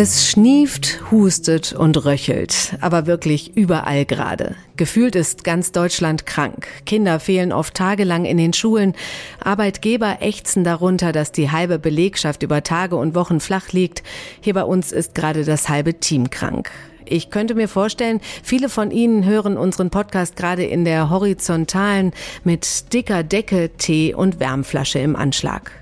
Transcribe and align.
Es 0.00 0.30
schnieft, 0.30 1.10
hustet 1.10 1.72
und 1.72 2.04
röchelt, 2.04 2.76
aber 2.80 3.06
wirklich 3.06 3.56
überall 3.56 4.04
gerade. 4.04 4.54
Gefühlt 4.76 5.16
ist 5.16 5.44
ganz 5.44 5.72
Deutschland 5.72 6.26
krank. 6.26 6.68
Kinder 6.84 7.18
fehlen 7.18 7.52
oft 7.52 7.74
tagelang 7.74 8.24
in 8.24 8.36
den 8.36 8.52
Schulen. 8.52 8.92
Arbeitgeber 9.42 10.18
ächzen 10.20 10.62
darunter, 10.62 11.12
dass 11.12 11.32
die 11.32 11.50
halbe 11.50 11.78
Belegschaft 11.78 12.42
über 12.42 12.62
Tage 12.62 12.96
und 12.96 13.14
Wochen 13.14 13.40
flach 13.40 13.72
liegt. 13.72 14.02
Hier 14.40 14.54
bei 14.54 14.62
uns 14.62 14.92
ist 14.92 15.14
gerade 15.14 15.44
das 15.44 15.68
halbe 15.68 15.94
Team 15.94 16.30
krank. 16.30 16.70
Ich 17.10 17.30
könnte 17.30 17.54
mir 17.54 17.68
vorstellen, 17.68 18.20
viele 18.42 18.68
von 18.68 18.90
Ihnen 18.90 19.24
hören 19.24 19.56
unseren 19.56 19.90
Podcast 19.90 20.36
gerade 20.36 20.64
in 20.64 20.84
der 20.84 21.10
horizontalen 21.10 22.12
mit 22.44 22.92
dicker 22.92 23.22
Decke, 23.22 23.70
Tee 23.78 24.14
und 24.14 24.40
Wärmflasche 24.40 24.98
im 24.98 25.16
Anschlag. 25.16 25.72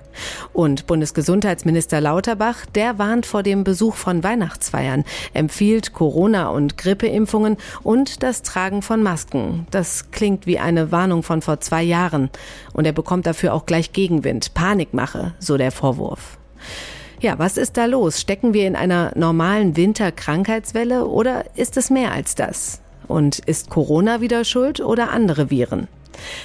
Und 0.52 0.86
Bundesgesundheitsminister 0.86 2.00
Lauterbach, 2.00 2.64
der 2.66 2.98
warnt 2.98 3.26
vor 3.26 3.42
dem 3.42 3.64
Besuch 3.64 3.96
von 3.96 4.22
Weihnachtsfeiern, 4.22 5.04
empfiehlt 5.34 5.92
Corona- 5.92 6.48
und 6.48 6.78
Grippeimpfungen 6.78 7.56
und 7.82 8.22
das 8.22 8.42
Tragen 8.42 8.82
von 8.82 9.02
Masken. 9.02 9.66
Das 9.70 10.10
klingt 10.12 10.46
wie 10.46 10.58
eine 10.58 10.92
Warnung 10.92 11.22
von 11.22 11.42
vor 11.42 11.60
zwei 11.60 11.82
Jahren. 11.82 12.30
Und 12.72 12.86
er 12.86 12.92
bekommt 12.92 13.26
dafür 13.26 13.52
auch 13.52 13.66
gleich 13.66 13.92
Gegenwind, 13.92 14.54
Panikmache, 14.54 15.34
so 15.38 15.56
der 15.56 15.72
Vorwurf. 15.72 16.38
Ja, 17.20 17.38
was 17.38 17.56
ist 17.56 17.78
da 17.78 17.86
los? 17.86 18.20
Stecken 18.20 18.52
wir 18.52 18.66
in 18.66 18.76
einer 18.76 19.12
normalen 19.14 19.74
Winterkrankheitswelle 19.74 21.06
oder 21.06 21.44
ist 21.54 21.78
es 21.78 21.88
mehr 21.88 22.12
als 22.12 22.34
das? 22.34 22.82
Und 23.08 23.38
ist 23.38 23.70
Corona 23.70 24.20
wieder 24.20 24.44
schuld 24.44 24.80
oder 24.80 25.10
andere 25.10 25.50
Viren? 25.50 25.88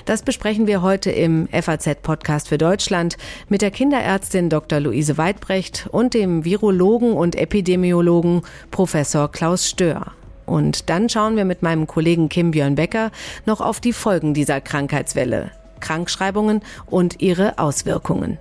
Das 0.06 0.22
besprechen 0.22 0.68
wir 0.68 0.82
heute 0.82 1.12
im 1.12 1.50
FAZ-Podcast 1.50 2.48
für 2.48 2.58
Deutschland 2.58 3.18
mit 3.50 3.62
der 3.62 3.72
Kinderärztin 3.72 4.50
Dr. 4.50 4.80
Luise 4.80 5.18
Weidbrecht 5.18 5.88
und 5.92 6.14
dem 6.14 6.46
Virologen 6.46 7.14
und 7.14 7.36
Epidemiologen 7.36 8.44
Professor 8.70 9.30
Klaus 9.30 9.68
Stör. 9.68 10.14
Und 10.46 10.90
dann 10.90 11.10
schauen 11.10 11.36
wir 11.36 11.46
mit 11.46 11.62
meinem 11.64 11.86
Kollegen 11.86 12.30
Kim 12.30 12.52
Björn 12.52 12.76
Becker 12.76 13.12
noch 13.46 13.60
auf 13.60 13.82
die 13.82 13.94
Folgen 13.94 14.34
dieser 14.34 14.62
Krankheitswelle, 14.62 15.52
Krankschreibungen 15.82 16.62
und 16.86 17.22
ihre 17.22 17.58
Auswirkungen. 17.58 18.38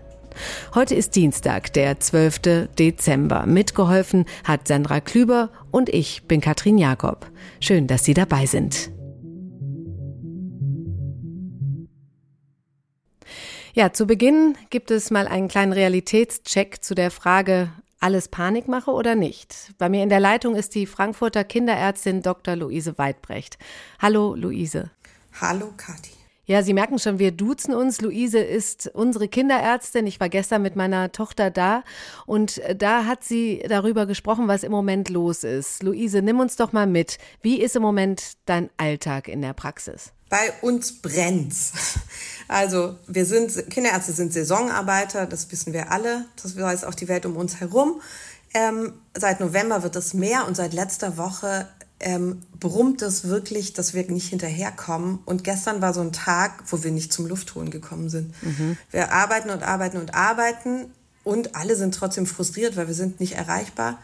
Heute 0.75 0.95
ist 0.95 1.17
Dienstag, 1.17 1.73
der 1.73 2.01
12. 2.01 2.69
Dezember. 2.79 3.47
Mitgeholfen 3.47 4.27
hat 4.45 4.69
Sandra 4.69 5.01
Klüber 5.01 5.51
und 5.71 5.89
ich 5.89 6.25
bin 6.25 6.41
Katrin 6.41 6.79
Jakob. 6.79 7.31
Schön, 7.61 7.87
dass 7.87 8.05
Sie 8.05 8.15
dabei 8.15 8.47
sind. 8.47 8.91
Ja, 13.73 13.93
zu 13.93 14.07
Beginn 14.07 14.57
gibt 14.71 14.91
es 14.91 15.11
mal 15.11 15.29
einen 15.29 15.49
kleinen 15.49 15.73
Realitätscheck 15.73 16.83
zu 16.83 16.95
der 16.95 17.11
Frage, 17.11 17.71
alles 18.01 18.29
Panikmache 18.29 18.91
oder 18.91 19.15
nicht? 19.15 19.73
Bei 19.79 19.89
mir 19.89 20.03
in 20.03 20.09
der 20.09 20.21
Leitung 20.21 20.57
ist 20.57 20.75
die 20.75 20.87
Frankfurter 20.87 21.45
Kinderärztin 21.45 22.23
Dr. 22.23 22.57
Luise 22.57 22.99
Weidbrecht. 22.99 23.59
Hallo, 24.01 24.35
Luise. 24.35 24.91
Hallo, 25.41 25.73
Kathi. 25.77 26.20
Ja, 26.51 26.65
Sie 26.65 26.75
merken 26.75 26.99
schon, 26.99 27.21
wir 27.21 27.31
duzen 27.31 27.73
uns. 27.73 28.01
Luise 28.01 28.41
ist 28.41 28.91
unsere 28.93 29.29
Kinderärztin. 29.29 30.05
Ich 30.09 30.19
war 30.19 30.29
gestern 30.29 30.63
mit 30.63 30.75
meiner 30.75 31.13
Tochter 31.13 31.49
da 31.49 31.85
und 32.27 32.61
da 32.77 33.05
hat 33.05 33.23
sie 33.23 33.63
darüber 33.69 34.05
gesprochen, 34.05 34.49
was 34.49 34.65
im 34.65 34.73
Moment 34.73 35.11
los 35.11 35.45
ist. 35.45 35.85
Luise, 35.85 36.23
nimm 36.23 36.41
uns 36.41 36.57
doch 36.57 36.73
mal 36.73 36.89
mit. 36.89 37.19
Wie 37.41 37.61
ist 37.61 37.77
im 37.77 37.83
Moment 37.83 38.33
dein 38.47 38.69
Alltag 38.79 39.29
in 39.29 39.43
der 39.43 39.53
Praxis? 39.53 40.11
Bei 40.29 40.53
uns 40.61 41.01
brennt's. 41.01 41.73
Also 42.49 42.97
wir 43.07 43.27
sind, 43.27 43.71
Kinderärzte 43.71 44.11
sind 44.11 44.33
Saisonarbeiter, 44.33 45.27
das 45.27 45.53
wissen 45.53 45.73
wir 45.73 45.93
alle. 45.93 46.25
Das 46.43 46.57
weiß 46.57 46.83
auch 46.83 46.97
die 46.97 47.07
Welt 47.07 47.25
um 47.25 47.37
uns 47.37 47.61
herum. 47.61 48.01
Ähm, 48.53 48.95
seit 49.17 49.39
November 49.39 49.85
wird 49.85 49.95
es 49.95 50.15
mehr 50.15 50.49
und 50.49 50.57
seit 50.57 50.73
letzter 50.73 51.17
Woche 51.17 51.69
ähm, 52.01 52.43
brummt 52.59 53.03
es 53.03 53.29
wirklich, 53.29 53.75
dass 53.75 53.95
wir 53.95 54.11
nicht 54.11 54.29
hinterherkommen. 54.29 55.21
Und 55.27 55.45
gestern 55.45 55.83
war 55.83 55.95
so 55.95 56.01
ein 56.01 56.13
Tag, 56.13 56.65
wo 56.69 56.83
wir 56.83 56.91
nicht 56.91 57.13
zum 57.13 57.27
Luftholen 57.27 57.71
gekommen 57.71 58.09
sind. 58.09 58.35
Mhm. 58.43 58.77
Wir 58.91 59.13
arbeiten 59.13 59.51
und 59.51 59.63
arbeiten 59.63 59.99
und 59.99 60.15
arbeiten 60.15 60.87
und 61.25 61.55
alle 61.55 61.77
sind 61.77 61.95
trotzdem 61.95 62.27
frustriert, 62.27 62.77
weil 62.77 62.89
wir 62.89 62.95
sind 62.95 63.21
nicht 63.21 63.35
erreichbar, 63.35 63.99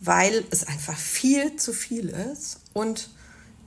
weil 0.00 0.44
es 0.50 0.66
einfach 0.66 0.96
viel 0.96 1.56
zu 1.56 1.72
viel 1.72 2.08
ist 2.08 2.60
und 2.72 3.10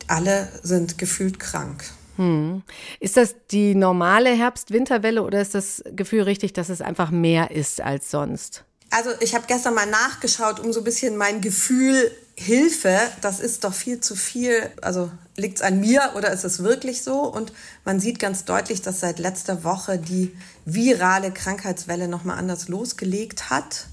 alle 0.08 0.50
sind 0.64 0.98
gefühlt 0.98 1.40
krank. 1.40 1.84
Hm. 2.18 2.64
Ist 3.02 3.18
das 3.18 3.36
die 3.52 3.76
normale 3.76 4.30
Herbst-Winterwelle 4.30 5.22
oder 5.24 5.42
ist 5.42 5.54
das 5.54 5.84
Gefühl 5.96 6.24
richtig, 6.24 6.54
dass 6.54 6.70
es 6.70 6.82
einfach 6.82 7.12
mehr 7.12 7.52
ist 7.52 7.82
als 7.82 8.10
sonst? 8.10 8.64
Also 8.90 9.10
ich 9.20 9.36
habe 9.36 9.46
gestern 9.48 9.74
mal 9.74 9.88
nachgeschaut, 9.88 10.62
um 10.62 10.72
so 10.72 10.80
ein 10.80 10.84
bisschen 10.86 11.18
mein 11.18 11.42
Gefühl 11.42 12.12
Hilfe, 12.38 13.00
das 13.22 13.40
ist 13.40 13.64
doch 13.64 13.74
viel 13.74 14.02
zu 14.02 14.16
viel. 14.16 14.70
Also 14.82 15.10
liegt 15.38 15.58
es 15.58 15.62
an 15.62 15.80
mir 15.80 16.12
oder 16.16 16.32
ist 16.32 16.44
es 16.44 16.64
wirklich 16.64 17.02
so? 17.02 17.22
Und 17.22 17.54
man 17.86 18.00
sieht 18.00 18.20
ganz 18.20 18.44
deutlich, 18.44 18.82
dass 18.82 19.00
seit 19.00 19.20
letzter 19.20 19.64
Woche 19.64 19.98
die 19.98 20.36
virale 20.66 21.32
Krankheitswelle 21.32 22.10
nochmal 22.10 22.38
anders 22.38 22.68
losgelegt 22.68 23.50
hat. 23.50 23.88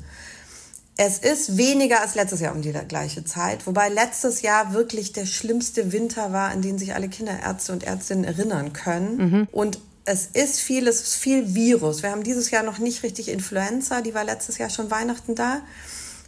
Es 0.97 1.19
ist 1.19 1.57
weniger 1.57 2.01
als 2.01 2.17
letztes 2.17 2.41
Jahr 2.41 2.55
um 2.55 2.63
die 2.63 2.73
gleiche 2.73 3.25
Zeit, 3.25 3.67
wobei 3.67 3.89
letztes 3.89 4.43
Jahr 4.43 4.75
wirklich 4.75 5.13
der 5.13 5.25
schlimmste 5.25 5.93
Winter 5.93 6.33
war, 6.33 6.51
an 6.51 6.63
den 6.63 6.79
sich 6.79 6.95
alle 6.95 7.09
Kinderärzte 7.09 7.73
und 7.73 7.85
Ärztinnen 7.85 8.25
erinnern 8.25 8.73
können. 8.73 9.17
Mhm. 9.17 9.49
Und 9.53 9.79
es 10.05 10.27
ist 10.33 10.61
viel, 10.61 10.89
es 10.89 11.01
ist 11.01 11.15
viel 11.15 11.55
Virus. 11.55 12.03
Wir 12.03 12.11
haben 12.11 12.25
dieses 12.25 12.51
Jahr 12.51 12.65
noch 12.65 12.79
nicht 12.79 13.05
richtig 13.05 13.29
Influenza, 13.29 14.01
die 14.03 14.15
war 14.15 14.25
letztes 14.25 14.59
Jahr 14.59 14.69
schon 14.69 14.91
Weihnachten 14.91 15.35
da. 15.35 15.63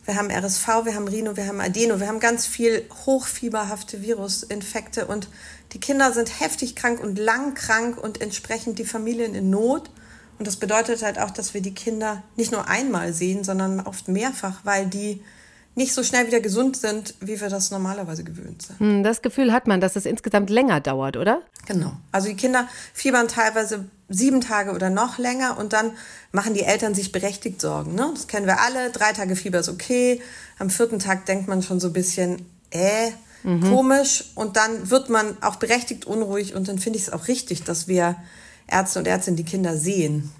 Wir 0.05 0.17
haben 0.17 0.31
RSV, 0.31 0.85
wir 0.85 0.95
haben 0.95 1.09
Rhino, 1.09 1.37
wir 1.37 1.47
haben 1.47 1.61
Adeno, 1.61 1.99
wir 1.99 2.09
haben 2.09 2.21
ganz 2.21 2.47
viel 2.47 2.85
hochfieberhafte 3.07 4.03
Virusinfekte 4.03 5.07
und 5.07 5.29
die 5.73 5.81
Kinder 5.81 6.13
sind 6.13 6.41
heftig 6.41 6.77
krank 6.77 7.01
und 7.01 7.19
lang 7.19 7.55
krank 7.55 7.97
und 7.97 8.21
entsprechend 8.21 8.79
die 8.79 8.85
Familien 8.85 9.35
in 9.35 9.51
Not. 9.51 9.91
Und 10.39 10.47
das 10.47 10.57
bedeutet 10.57 11.03
halt 11.03 11.19
auch, 11.19 11.31
dass 11.31 11.55
wir 11.55 11.63
die 11.63 11.75
Kinder 11.75 12.23
nicht 12.37 12.53
nur 12.53 12.69
einmal 12.69 13.13
sehen, 13.13 13.45
sondern 13.45 13.81
oft 13.81 14.09
mehrfach, 14.09 14.61
weil 14.65 14.87
die 14.87 15.23
nicht 15.75 15.95
so 15.95 16.03
schnell 16.03 16.27
wieder 16.27 16.41
gesund 16.41 16.77
sind, 16.77 17.15
wie 17.21 17.41
wir 17.41 17.49
das 17.49 17.71
normalerweise 17.71 18.25
gewöhnt 18.25 18.63
sind. 18.63 18.79
Hm, 18.79 19.03
das 19.03 19.23
Gefühl 19.23 19.53
hat 19.53 19.67
man, 19.67 19.81
dass 19.81 19.97
es 19.97 20.07
insgesamt 20.07 20.51
länger 20.51 20.81
dauert, 20.81 21.17
oder? 21.17 21.43
Genau. 21.67 21.93
Also 22.13 22.29
die 22.29 22.37
Kinder 22.37 22.69
fiebern 22.93 23.27
teilweise 23.27 23.87
sieben 24.09 24.41
Tage 24.41 24.73
oder 24.73 24.91
noch 24.91 25.19
länger 25.19 25.57
und 25.59 25.73
dann 25.73 25.93
machen 26.33 26.55
die 26.55 26.63
Eltern 26.63 26.95
sich 26.95 27.13
berechtigt 27.13 27.61
Sorgen. 27.61 27.95
Ne? 27.95 28.11
Das 28.15 28.27
kennen 28.27 28.47
wir 28.47 28.61
alle. 28.61 28.91
Drei 28.91 29.13
Tage 29.13 29.37
Fieber 29.37 29.61
ist 29.61 29.69
okay. 29.69 30.21
Am 30.59 30.71
vierten 30.71 30.99
Tag 30.99 31.27
denkt 31.27 31.49
man 31.49 31.63
schon 31.63 31.81
so 31.81 31.89
ein 31.89 31.93
bisschen, 31.93 32.45
äh, 32.71 33.11
mhm. 33.45 33.63
komisch. 33.63 34.25
Und 34.35 34.57
dann 34.57 34.91
wird 34.91 35.09
man 35.09 35.37
auch 35.43 35.57
berechtigt 35.57 36.05
unruhig 36.07 36.55
und 36.55 36.69
dann 36.69 36.79
finde 36.79 36.99
ich 36.99 37.07
es 37.07 37.13
auch 37.13 37.29
richtig, 37.29 37.63
dass 37.65 37.89
wir 37.89 38.17
Ärzte 38.67 38.99
und 38.99 39.07
Ärztinnen 39.07 39.37
die 39.37 39.45
Kinder 39.45 39.77
sehen. 39.77 40.33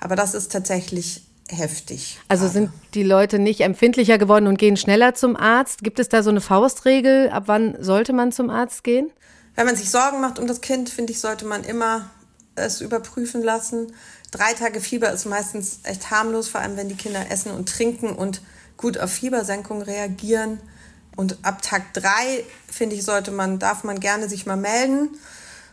Aber 0.00 0.16
das 0.16 0.34
ist 0.34 0.52
tatsächlich 0.52 1.24
heftig. 1.48 2.18
Also 2.28 2.44
gerade. 2.44 2.52
sind 2.52 2.70
die 2.94 3.02
Leute 3.02 3.38
nicht 3.38 3.60
empfindlicher 3.60 4.18
geworden 4.18 4.46
und 4.46 4.58
gehen 4.58 4.76
schneller 4.76 5.14
zum 5.14 5.34
Arzt? 5.36 5.82
Gibt 5.82 5.98
es 5.98 6.08
da 6.08 6.22
so 6.22 6.30
eine 6.30 6.40
Faustregel? 6.40 7.30
Ab 7.30 7.44
wann 7.46 7.76
sollte 7.80 8.12
man 8.12 8.32
zum 8.32 8.50
Arzt 8.50 8.84
gehen? 8.84 9.10
Wenn 9.54 9.66
man 9.66 9.74
sich 9.74 9.90
Sorgen 9.90 10.20
macht 10.20 10.38
um 10.38 10.46
das 10.46 10.60
Kind, 10.60 10.90
finde 10.90 11.12
ich, 11.12 11.20
sollte 11.20 11.44
man 11.44 11.64
immer 11.64 12.10
es 12.58 12.80
überprüfen 12.80 13.42
lassen. 13.42 13.92
Drei 14.30 14.52
Tage 14.52 14.80
Fieber 14.80 15.12
ist 15.12 15.26
meistens 15.26 15.80
echt 15.84 16.10
harmlos, 16.10 16.48
vor 16.48 16.60
allem 16.60 16.76
wenn 16.76 16.88
die 16.88 16.96
Kinder 16.96 17.30
essen 17.30 17.52
und 17.52 17.68
trinken 17.68 18.10
und 18.10 18.42
gut 18.76 18.98
auf 18.98 19.10
Fiebersenkung 19.10 19.82
reagieren. 19.82 20.60
Und 21.16 21.38
ab 21.42 21.62
Tag 21.62 21.94
drei, 21.94 22.44
finde 22.70 22.94
ich, 22.94 23.04
sollte 23.04 23.30
man, 23.30 23.58
darf 23.58 23.84
man 23.84 23.98
gerne 24.00 24.28
sich 24.28 24.46
mal 24.46 24.56
melden. 24.56 25.08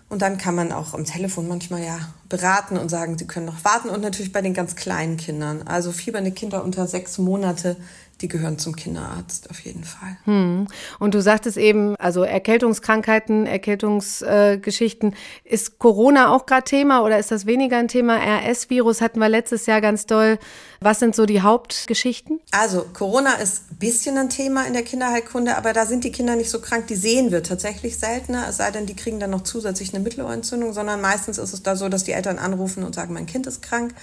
Und 0.08 0.22
dann 0.22 0.38
kann 0.38 0.56
man 0.56 0.72
auch 0.72 0.94
am 0.94 1.06
Telefon 1.06 1.48
manchmal 1.48 1.84
ja 1.84 2.00
beraten 2.30 2.78
und 2.78 2.90
sagen, 2.90 3.18
sie 3.18 3.28
können 3.28 3.46
noch 3.46 3.64
warten. 3.64 3.90
Und 3.90 4.02
natürlich 4.02 4.32
bei 4.32 4.42
den 4.42 4.54
ganz 4.54 4.76
kleinen 4.76 5.18
Kindern. 5.18 5.64
Also 5.68 5.92
fiebernde 5.92 6.32
Kinder 6.32 6.64
unter 6.64 6.88
sechs 6.88 7.18
Monate 7.18 7.76
die 8.22 8.28
gehören 8.28 8.58
zum 8.58 8.76
Kinderarzt 8.76 9.50
auf 9.50 9.60
jeden 9.60 9.84
Fall. 9.84 10.18
Hm. 10.26 10.68
Und 11.00 11.14
du 11.14 11.22
sagtest 11.22 11.58
eben, 11.58 11.96
also 11.98 12.24
Erkältungskrankheiten, 12.24 13.46
Erkältungsgeschichten. 13.46 15.14
Äh, 15.14 15.54
ist 15.54 15.80
Corona 15.80 16.34
auch 16.34 16.46
gerade 16.46 16.64
Thema 16.64 17.04
oder 17.04 17.20
ist 17.20 17.32
das 17.32 17.46
weniger 17.46 17.78
ein 17.78 17.88
Thema? 17.88 18.18
RS-Virus 18.18 19.02
hatten 19.02 19.20
wir 19.20 19.30
letztes 19.30 19.66
Jahr 19.66 19.82
ganz 19.82 20.06
doll. 20.06 20.40
Was 20.80 21.00
sind 21.00 21.16
so 21.16 21.26
die 21.26 21.42
Hauptgeschichten? 21.42 22.40
Also 22.52 22.86
Corona 22.94 23.34
ist 23.34 23.72
ein 23.72 23.78
bisschen 23.78 24.18
ein 24.18 24.30
Thema 24.30 24.66
in 24.66 24.74
der 24.74 24.84
Kinderheilkunde, 24.84 25.58
aber 25.58 25.74
da 25.74 25.86
sind 25.86 26.04
die 26.04 26.12
Kinder 26.12 26.36
nicht 26.36 26.50
so 26.50 26.60
krank. 26.60 26.88
Die 26.88 26.96
sehen 26.96 27.32
wir 27.32 27.44
tatsächlich 27.44 27.98
seltener, 27.98 28.46
es 28.50 28.58
sei 28.58 28.72
denn, 28.72 28.86
die 28.86 28.96
kriegen 28.96 29.20
dann 29.20 29.32
noch 29.32 29.44
zusätzlich 29.44 29.94
eine 29.94 30.04
Mittelohrentzündung, 30.04 30.74
sondern 30.74 31.02
meistens 31.02 31.38
ist 31.38 31.54
es 31.54 31.64
da 31.64 31.76
so, 31.76 31.90
dass 31.90 32.04
die 32.04 32.12
Eltern 32.12 32.40
anrufen 32.40 32.84
und 32.84 32.96
sagen, 32.96 33.14
mein 33.14 33.26
Kind 33.26 33.48
ist 33.48 33.62
krank. 33.62 33.94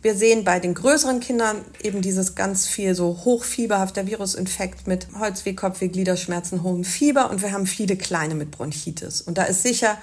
Wir 0.00 0.14
sehen 0.14 0.44
bei 0.44 0.60
den 0.60 0.74
größeren 0.74 1.18
Kindern 1.18 1.64
eben 1.82 2.02
dieses 2.02 2.36
ganz 2.36 2.66
viel 2.66 2.94
so 2.94 3.22
hochfieberhafter 3.24 4.06
Virusinfekt 4.06 4.86
mit 4.86 5.08
Holzweh, 5.18 5.54
Kopfweh, 5.54 5.88
Gliederschmerzen, 5.88 6.62
hohem 6.62 6.84
Fieber 6.84 7.30
und 7.30 7.42
wir 7.42 7.52
haben 7.52 7.66
viele 7.66 7.96
kleine 7.96 8.36
mit 8.36 8.52
Bronchitis. 8.52 9.20
Und 9.20 9.38
da 9.38 9.44
ist 9.44 9.62
sicher 9.62 9.98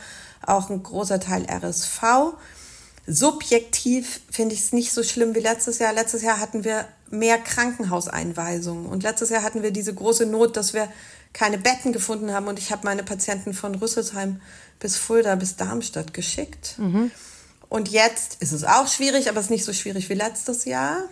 auch 0.46 0.70
ein 0.70 0.84
großer 0.84 1.22
Teil 1.22 1.46
RSV. 1.50 2.02
Subjektiv 3.08 4.22
finde 4.30 4.54
ich 4.56 4.62
es 4.62 4.74
nicht 4.74 4.92
so 4.92 5.02
schlimm 5.02 5.34
wie 5.34 5.40
letztes 5.40 5.80
Jahr. 5.80 5.94
Letztes 5.94 6.24
Jahr 6.24 6.40
hatten 6.40 6.66
wir 6.66 6.86
mehr 7.10 7.38
Krankenhauseinweisungen 7.38 8.88
und 8.88 9.04
letztes 9.04 9.30
Jahr 9.30 9.44
hatten 9.44 9.64
wir 9.64 9.72
diese 9.72 9.94
große 9.94 10.26
Not, 10.26 10.58
dass 10.58 10.74
wir 10.74 10.90
keine 11.32 11.58
Betten 11.58 11.94
gefunden 11.94 12.34
haben 12.34 12.48
und 12.48 12.60
ich 12.60 12.72
habe 12.72 12.82
meine 12.84 13.04
Patienten 13.04 13.54
von 13.54 13.76
Rüsselsheim 13.76 14.42
bis 14.80 14.98
Fulda 14.98 15.36
bis 15.36 15.56
Darmstadt 15.56 16.14
geschickt. 16.14 16.76
Mhm. 16.78 17.12
Und 17.70 17.90
jetzt 17.90 18.38
ist 18.42 18.52
es 18.52 18.64
auch 18.64 18.88
schwierig, 18.88 19.30
aber 19.30 19.40
es 19.40 19.46
ist 19.46 19.52
nicht 19.52 19.66
so 19.66 19.74
schwierig 19.74 20.10
wie 20.10 20.14
letztes 20.14 20.66
Jahr. 20.66 21.04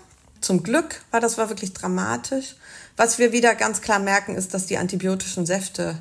Zum 0.41 0.63
Glück 0.63 1.01
war 1.11 1.19
das 1.19 1.37
war 1.37 1.49
wirklich 1.49 1.73
dramatisch. 1.73 2.55
Was 2.97 3.17
wir 3.17 3.31
wieder 3.31 3.55
ganz 3.55 3.81
klar 3.81 3.99
merken, 3.99 4.35
ist, 4.35 4.53
dass 4.53 4.65
die 4.65 4.77
antibiotischen 4.77 5.45
Säfte 5.45 5.97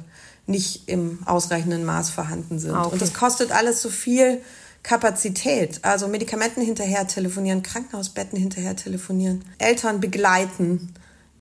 nicht 0.47 0.89
im 0.89 1.21
ausreichenden 1.27 1.85
Maß 1.85 2.11
vorhanden 2.11 2.59
sind. 2.59 2.73
Ah, 2.73 2.83
okay. 2.83 2.93
Und 2.93 3.03
das 3.03 3.15
kostet 3.15 3.53
alles 3.53 3.81
so 3.81 3.89
viel 3.89 4.43
Kapazität. 4.83 5.81
Also 5.83 6.09
Medikamenten 6.09 6.61
hinterher 6.61 7.07
telefonieren, 7.07 7.63
Krankenhausbetten 7.63 8.39
hinterher 8.39 8.77
telefonieren, 8.77 9.45
Eltern 9.59 10.01
begleiten 10.01 10.93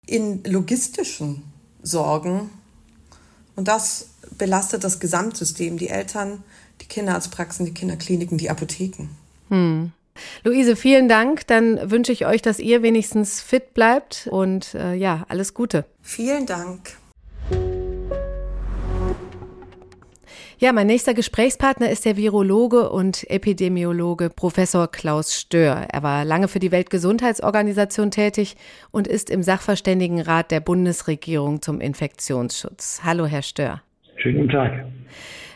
in 0.06 0.44
logistischen 0.44 1.44
Sorgen. 1.82 2.50
Und 3.56 3.68
das 3.68 4.10
belastet 4.38 4.84
das 4.84 5.00
Gesamtsystem, 5.00 5.78
die 5.78 5.90
Eltern, 5.90 6.44
die 6.82 6.86
Kinderarztpraxen, 6.86 7.66
die 7.66 7.74
Kinderkliniken, 7.74 8.38
die 8.38 8.50
Apotheken. 8.50 9.10
Hm. 9.50 9.92
Luise, 10.44 10.76
vielen 10.76 11.08
Dank. 11.08 11.48
Dann 11.48 11.92
wünsche 11.92 12.12
ich 12.12 12.26
euch, 12.26 12.42
dass 12.42 12.60
ihr 12.60 12.82
wenigstens 12.84 13.42
fit 13.42 13.74
bleibt 13.74 14.28
und 14.30 14.74
äh, 14.74 14.94
ja, 14.94 15.26
alles 15.30 15.54
Gute. 15.54 15.86
Vielen 16.02 16.46
Dank. 16.46 16.98
Ja, 20.64 20.74
mein 20.74 20.86
nächster 20.86 21.16
Gesprächspartner 21.16 21.90
ist 21.90 22.06
der 22.06 22.18
Virologe 22.18 22.92
und 22.92 23.28
Epidemiologe 23.32 24.30
Professor 24.30 24.88
Klaus 24.88 25.34
Stör. 25.34 25.88
Er 25.92 26.04
war 26.04 26.24
lange 26.24 26.48
für 26.48 26.60
die 26.60 26.72
Weltgesundheitsorganisation 26.72 28.12
tätig 28.12 28.56
und 28.92 29.08
ist 29.08 29.32
im 29.32 29.42
Sachverständigenrat 29.42 30.52
der 30.52 30.60
Bundesregierung 30.60 31.64
zum 31.64 31.82
Infektionsschutz. 31.82 33.02
Hallo, 33.04 33.26
Herr 33.26 33.42
Stör. 33.42 33.82
Schönen 34.18 34.42
guten 34.42 34.50
Tag. 34.50 34.86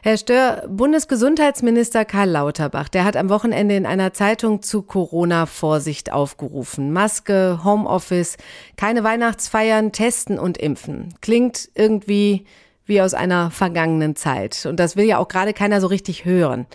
Herr 0.02 0.18
Stör, 0.18 0.68
Bundesgesundheitsminister 0.68 2.04
Karl 2.04 2.32
Lauterbach, 2.32 2.90
der 2.90 3.06
hat 3.06 3.16
am 3.16 3.30
Wochenende 3.30 3.76
in 3.76 3.86
einer 3.86 4.12
Zeitung 4.12 4.64
zu 4.64 4.82
Corona-Vorsicht 4.82 6.12
aufgerufen. 6.12 6.92
Maske, 6.92 7.60
Homeoffice, 7.64 8.38
keine 8.76 9.04
Weihnachtsfeiern, 9.04 9.92
testen 9.92 10.40
und 10.40 10.58
impfen. 10.58 11.14
Klingt 11.22 11.70
irgendwie 11.76 12.46
wie 12.86 13.02
aus 13.02 13.14
einer 13.14 13.52
vergangenen 13.52 14.16
Zeit. 14.16 14.66
Und 14.70 14.80
das 14.80 14.98
will 14.98 15.06
ja 15.06 15.18
auch 15.18 15.28
gerade 15.28 15.54
keiner 15.54 15.82
so 15.82 15.88
richtig 15.88 16.26
hören. 16.26 16.66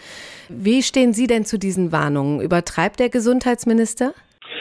Wie 0.48 0.82
stehen 0.82 1.12
Sie 1.12 1.26
denn 1.26 1.44
zu 1.44 1.58
diesen 1.58 1.92
Warnungen? 1.92 2.40
Übertreibt 2.40 3.00
der 3.00 3.08
Gesundheitsminister? 3.08 4.12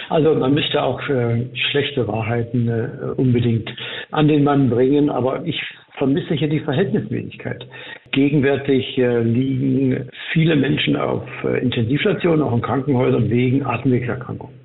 Also 0.10 0.34
man 0.36 0.54
müsste 0.54 0.82
auch 0.82 1.02
äh, 1.10 1.46
schlechte 1.72 2.08
Wahrheiten 2.08 2.68
äh, 2.68 2.90
unbedingt 3.18 3.70
an 4.12 4.28
den 4.28 4.44
Mann 4.44 4.70
bringen, 4.70 5.10
aber 5.10 5.46
ich 5.46 5.62
vermisse 5.98 6.34
hier 6.34 6.48
die 6.48 6.62
Verhältnismäßigkeit. 6.62 7.68
Gegenwärtig 8.12 8.98
äh, 8.98 9.22
liegen 9.22 10.10
viele 10.34 10.56
Menschen 10.56 10.96
auf 10.96 11.24
äh, 11.44 11.62
Intensivstationen, 11.62 12.42
auch 12.42 12.56
in 12.56 12.62
Krankenhäusern 12.62 13.30
wegen 13.30 13.66
Atemwegserkrankungen. 13.66 14.59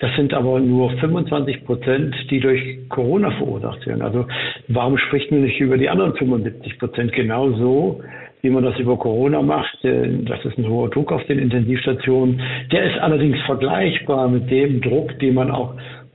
Das 0.00 0.14
sind 0.16 0.32
aber 0.32 0.60
nur 0.60 0.90
25 0.98 1.64
Prozent, 1.64 2.14
die 2.30 2.40
durch 2.40 2.88
Corona 2.88 3.30
verursacht 3.32 3.86
werden. 3.86 4.02
Also 4.02 4.26
warum 4.68 4.96
spricht 4.98 5.30
man 5.30 5.42
nicht 5.42 5.60
über 5.60 5.76
die 5.76 5.88
anderen 5.88 6.14
75 6.14 6.78
Prozent 6.78 7.12
genauso, 7.12 8.00
wie 8.42 8.50
man 8.50 8.62
das 8.62 8.78
über 8.78 8.96
Corona 8.96 9.42
macht? 9.42 9.76
Das 9.82 10.44
ist 10.44 10.56
ein 10.58 10.68
hoher 10.68 10.88
Druck 10.90 11.10
auf 11.10 11.24
den 11.24 11.40
Intensivstationen. 11.40 12.40
Der 12.70 12.84
ist 12.84 12.98
allerdings 12.98 13.40
vergleichbar 13.42 14.28
mit 14.28 14.48
dem 14.50 14.80
Druck, 14.80 15.18
den 15.18 15.34
man 15.34 15.50
auch 15.50 15.74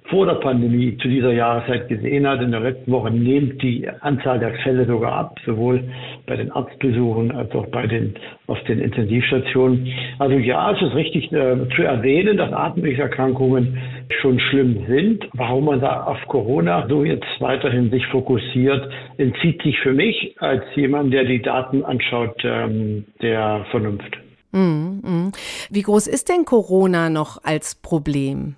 vor 0.09 0.25
der 0.25 0.35
Pandemie 0.35 0.97
zu 0.97 1.07
dieser 1.07 1.31
Jahreszeit 1.31 1.87
gesehen 1.87 2.27
hat. 2.27 2.41
In 2.41 2.51
der 2.51 2.59
letzten 2.59 2.91
Woche 2.91 3.11
nimmt 3.11 3.61
die 3.61 3.87
Anzahl 4.01 4.39
der 4.39 4.53
Fälle 4.55 4.85
sogar 4.85 5.13
ab, 5.13 5.39
sowohl 5.45 5.83
bei 6.25 6.35
den 6.35 6.51
Arztbesuchen 6.51 7.31
als 7.31 7.53
auch 7.53 7.67
bei 7.67 7.87
den 7.87 8.15
auf 8.47 8.61
den 8.63 8.79
Intensivstationen. 8.79 9.87
Also 10.19 10.35
ja, 10.37 10.71
es 10.71 10.81
ist 10.81 10.95
richtig 10.95 11.31
äh, 11.31 11.55
zu 11.75 11.83
erwähnen, 11.83 12.37
dass 12.37 12.51
Atemwegserkrankungen 12.51 13.77
schon 14.21 14.39
schlimm 14.39 14.85
sind. 14.87 15.27
Warum 15.33 15.65
man 15.65 15.79
da 15.79 16.03
auf 16.03 16.19
Corona 16.27 16.85
so 16.89 17.03
jetzt 17.03 17.25
weiterhin 17.39 17.89
sich 17.89 18.05
fokussiert, 18.07 18.89
entzieht 19.17 19.61
sich 19.61 19.79
für 19.79 19.93
mich 19.93 20.35
als 20.39 20.63
jemand, 20.75 21.13
der 21.13 21.23
die 21.23 21.41
Daten 21.41 21.83
anschaut, 21.83 22.35
ähm, 22.43 23.05
der 23.21 23.65
Vernunft. 23.71 24.17
Mm, 24.51 24.99
mm. 25.01 25.31
Wie 25.71 25.81
groß 25.81 26.07
ist 26.07 26.29
denn 26.29 26.45
Corona 26.45 27.09
noch 27.09 27.43
als 27.43 27.75
Problem? 27.75 28.55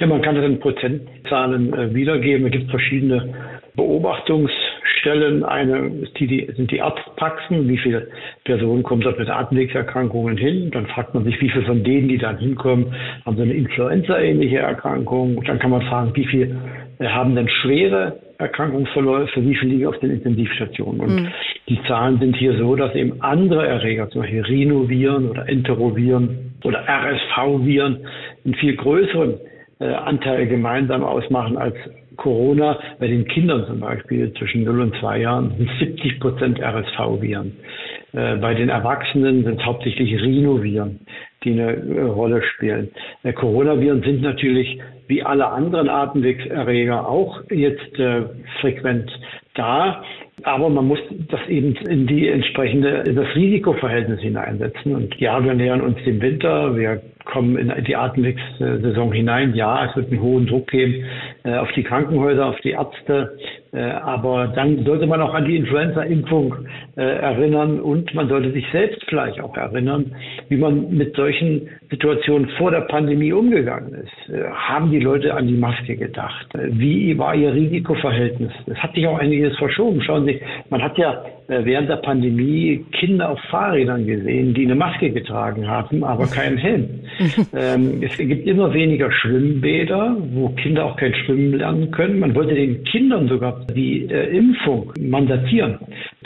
Ja, 0.00 0.06
man 0.06 0.22
kann 0.22 0.34
das 0.34 0.44
in 0.44 0.60
Prozentzahlen 0.60 1.72
äh, 1.72 1.94
wiedergeben. 1.94 2.46
Es 2.46 2.52
gibt 2.52 2.70
verschiedene 2.70 3.34
Beobachtungsstellen. 3.76 5.44
Eine 5.44 5.90
die, 6.18 6.26
die, 6.26 6.52
sind 6.56 6.70
die 6.70 6.80
Arztpraxen. 6.80 7.68
Wie 7.68 7.78
viele 7.78 8.08
Personen 8.44 8.82
kommen 8.82 9.02
dort 9.02 9.18
mit 9.18 9.28
Atemwegserkrankungen 9.28 10.36
hin? 10.36 10.70
Dann 10.70 10.86
fragt 10.86 11.14
man 11.14 11.24
sich, 11.24 11.40
wie 11.40 11.50
viele 11.50 11.64
von 11.64 11.84
denen, 11.84 12.08
die 12.08 12.18
dann 12.18 12.38
hinkommen, 12.38 12.94
haben 13.24 13.36
so 13.36 13.42
eine 13.42 13.54
Influenza-ähnliche 13.54 14.58
Erkrankung. 14.58 15.42
Dann 15.44 15.58
kann 15.58 15.70
man 15.70 15.82
fragen, 15.82 16.10
wie 16.14 16.26
viele 16.26 16.56
äh, 16.98 17.08
haben 17.08 17.34
denn 17.34 17.48
schwere 17.48 18.20
Erkrankungsverläufe, 18.38 19.44
wie 19.44 19.54
viele 19.54 19.72
liegen 19.72 19.86
auf 19.86 19.98
den 20.00 20.10
Intensivstationen. 20.10 21.00
Und 21.00 21.14
mhm. 21.14 21.28
die 21.68 21.80
Zahlen 21.86 22.18
sind 22.18 22.36
hier 22.36 22.56
so, 22.58 22.74
dass 22.74 22.94
eben 22.94 23.20
andere 23.22 23.66
Erreger, 23.66 24.10
zum 24.10 24.22
Beispiel 24.22 24.42
Rhinoviren 24.42 25.30
oder 25.30 25.48
Enteroviren 25.48 26.52
oder 26.64 26.84
RSV-Viren, 26.88 28.06
einen 28.44 28.54
viel 28.54 28.76
größeren 28.76 29.34
Anteil 29.92 30.46
gemeinsam 30.46 31.02
ausmachen 31.02 31.56
als 31.56 31.76
Corona. 32.16 32.78
Bei 32.98 33.08
den 33.08 33.26
Kindern 33.26 33.66
zum 33.66 33.80
Beispiel 33.80 34.32
zwischen 34.34 34.64
0 34.64 34.80
und 34.80 34.96
2 35.00 35.20
Jahren 35.20 35.52
sind 35.56 35.70
70 35.78 36.20
Prozent 36.20 36.60
RSV-Viren. 36.60 37.52
Äh, 38.12 38.36
bei 38.36 38.54
den 38.54 38.68
Erwachsenen 38.68 39.44
sind 39.44 39.60
es 39.60 39.66
hauptsächlich 39.66 40.20
Rhinoviren, 40.20 41.00
die 41.42 41.52
eine 41.52 41.72
äh, 41.72 42.00
Rolle 42.02 42.42
spielen. 42.54 42.90
Coronaviren 43.34 44.02
sind 44.02 44.22
natürlich 44.22 44.78
wie 45.06 45.22
alle 45.22 45.46
anderen 45.46 45.88
Atemwegserreger 45.88 47.08
auch 47.08 47.42
jetzt 47.50 47.98
äh, 47.98 48.22
frequent 48.60 49.10
da. 49.54 50.02
Aber 50.42 50.68
man 50.68 50.86
muss 50.86 50.98
das 51.30 51.40
eben 51.48 51.74
in 51.88 52.06
die 52.06 52.28
entsprechende, 52.28 53.04
in 53.06 53.16
das 53.16 53.34
Risikoverhältnis 53.34 54.20
hineinsetzen. 54.20 54.94
Und 54.94 55.14
ja, 55.16 55.42
wir 55.42 55.54
nähern 55.54 55.80
uns 55.80 55.96
dem 56.04 56.20
Winter. 56.20 56.76
Wir 56.76 57.00
kommen 57.24 57.56
in 57.56 57.72
die 57.84 57.96
Atemwegssaison 57.96 59.12
hinein. 59.12 59.54
Ja, 59.54 59.86
es 59.86 59.96
wird 59.96 60.10
einen 60.10 60.20
hohen 60.20 60.46
Druck 60.46 60.68
geben 60.70 61.04
äh, 61.44 61.56
auf 61.56 61.70
die 61.72 61.82
Krankenhäuser, 61.82 62.46
auf 62.46 62.60
die 62.60 62.70
Ärzte. 62.70 63.36
Äh, 63.72 63.80
aber 63.80 64.48
dann 64.48 64.84
sollte 64.84 65.06
man 65.06 65.20
auch 65.20 65.34
an 65.34 65.46
die 65.46 65.56
Influenza-Impfung 65.56 66.54
äh, 66.96 67.02
erinnern 67.02 67.80
und 67.80 68.14
man 68.14 68.28
sollte 68.28 68.52
sich 68.52 68.64
selbst 68.70 69.02
vielleicht 69.08 69.40
auch 69.40 69.56
erinnern, 69.56 70.14
wie 70.48 70.56
man 70.56 70.94
mit 70.96 71.16
solchen 71.16 71.68
Situationen 71.90 72.48
vor 72.58 72.70
der 72.70 72.82
Pandemie 72.82 73.32
umgegangen 73.32 73.94
ist. 73.94 74.32
Äh, 74.32 74.44
haben 74.50 74.90
die 74.90 75.00
Leute 75.00 75.34
an 75.34 75.48
die 75.48 75.56
Maske 75.56 75.96
gedacht? 75.96 76.46
Äh, 76.54 76.68
wie 76.70 77.18
war 77.18 77.34
ihr 77.34 77.52
Risikoverhältnis? 77.52 78.52
Es 78.66 78.78
hat 78.78 78.94
sich 78.94 79.06
auch 79.06 79.18
einiges 79.18 79.56
verschoben. 79.56 80.02
Schauen 80.02 80.24
Sie, 80.26 80.40
man 80.70 80.82
hat 80.82 80.96
ja 80.96 81.24
während 81.46 81.88
der 81.88 81.96
Pandemie 81.96 82.84
Kinder 82.92 83.30
auf 83.30 83.40
Fahrrädern 83.50 84.06
gesehen, 84.06 84.54
die 84.54 84.64
eine 84.64 84.74
Maske 84.74 85.10
getragen 85.10 85.66
haben, 85.68 86.02
aber 86.04 86.26
keinen 86.26 86.56
Helm. 86.56 86.88
ähm, 87.54 88.02
es 88.02 88.16
gibt 88.16 88.46
immer 88.46 88.72
weniger 88.72 89.10
Schwimmbäder, 89.12 90.16
wo 90.32 90.48
Kinder 90.50 90.84
auch 90.84 90.96
kein 90.96 91.14
Schwimmen 91.14 91.54
lernen 91.58 91.90
können. 91.90 92.18
Man 92.18 92.34
wollte 92.34 92.54
den 92.54 92.84
Kindern 92.84 93.28
sogar 93.28 93.66
die 93.74 94.06
äh, 94.06 94.36
Impfung 94.36 94.92
mandatieren. 94.98 95.78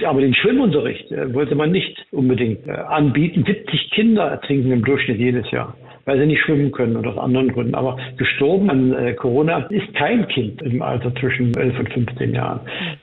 Aber 0.05 0.21
den 0.21 0.35
Schwimmunterricht 0.35 1.11
äh, 1.11 1.33
wollte 1.35 1.55
man 1.55 1.73
nicht 1.73 2.07
unbedingt 2.11 2.67
äh, 2.67 2.73
anbieten. 2.73 3.45
70 3.47 3.91
Kinder 3.91 4.25
ertrinken 4.25 4.73
im 4.73 4.85
Durchschnitt 4.85 5.19
jedes 5.19 5.51
Jahr 5.51 5.75
weil 6.09 6.19
sie 6.19 6.27
nicht 6.27 6.41
schwimmen 6.41 6.73
können 6.73 6.97
oder 6.97 7.11
aus 7.11 7.19
anderen 7.19 7.53
Gründen. 7.53 7.75
Aber 7.75 7.99
gestorben 8.17 8.71
an 8.71 8.95
äh, 8.95 9.13
Corona 9.13 9.59
ist 9.69 9.93
kein 9.95 10.27
Kind 10.29 10.63
im 10.63 10.81
Alter 10.81 11.15
zwischen 11.17 11.55
11 11.55 11.79
und 11.79 11.93
15 11.93 12.35
Jahren. 12.35 12.61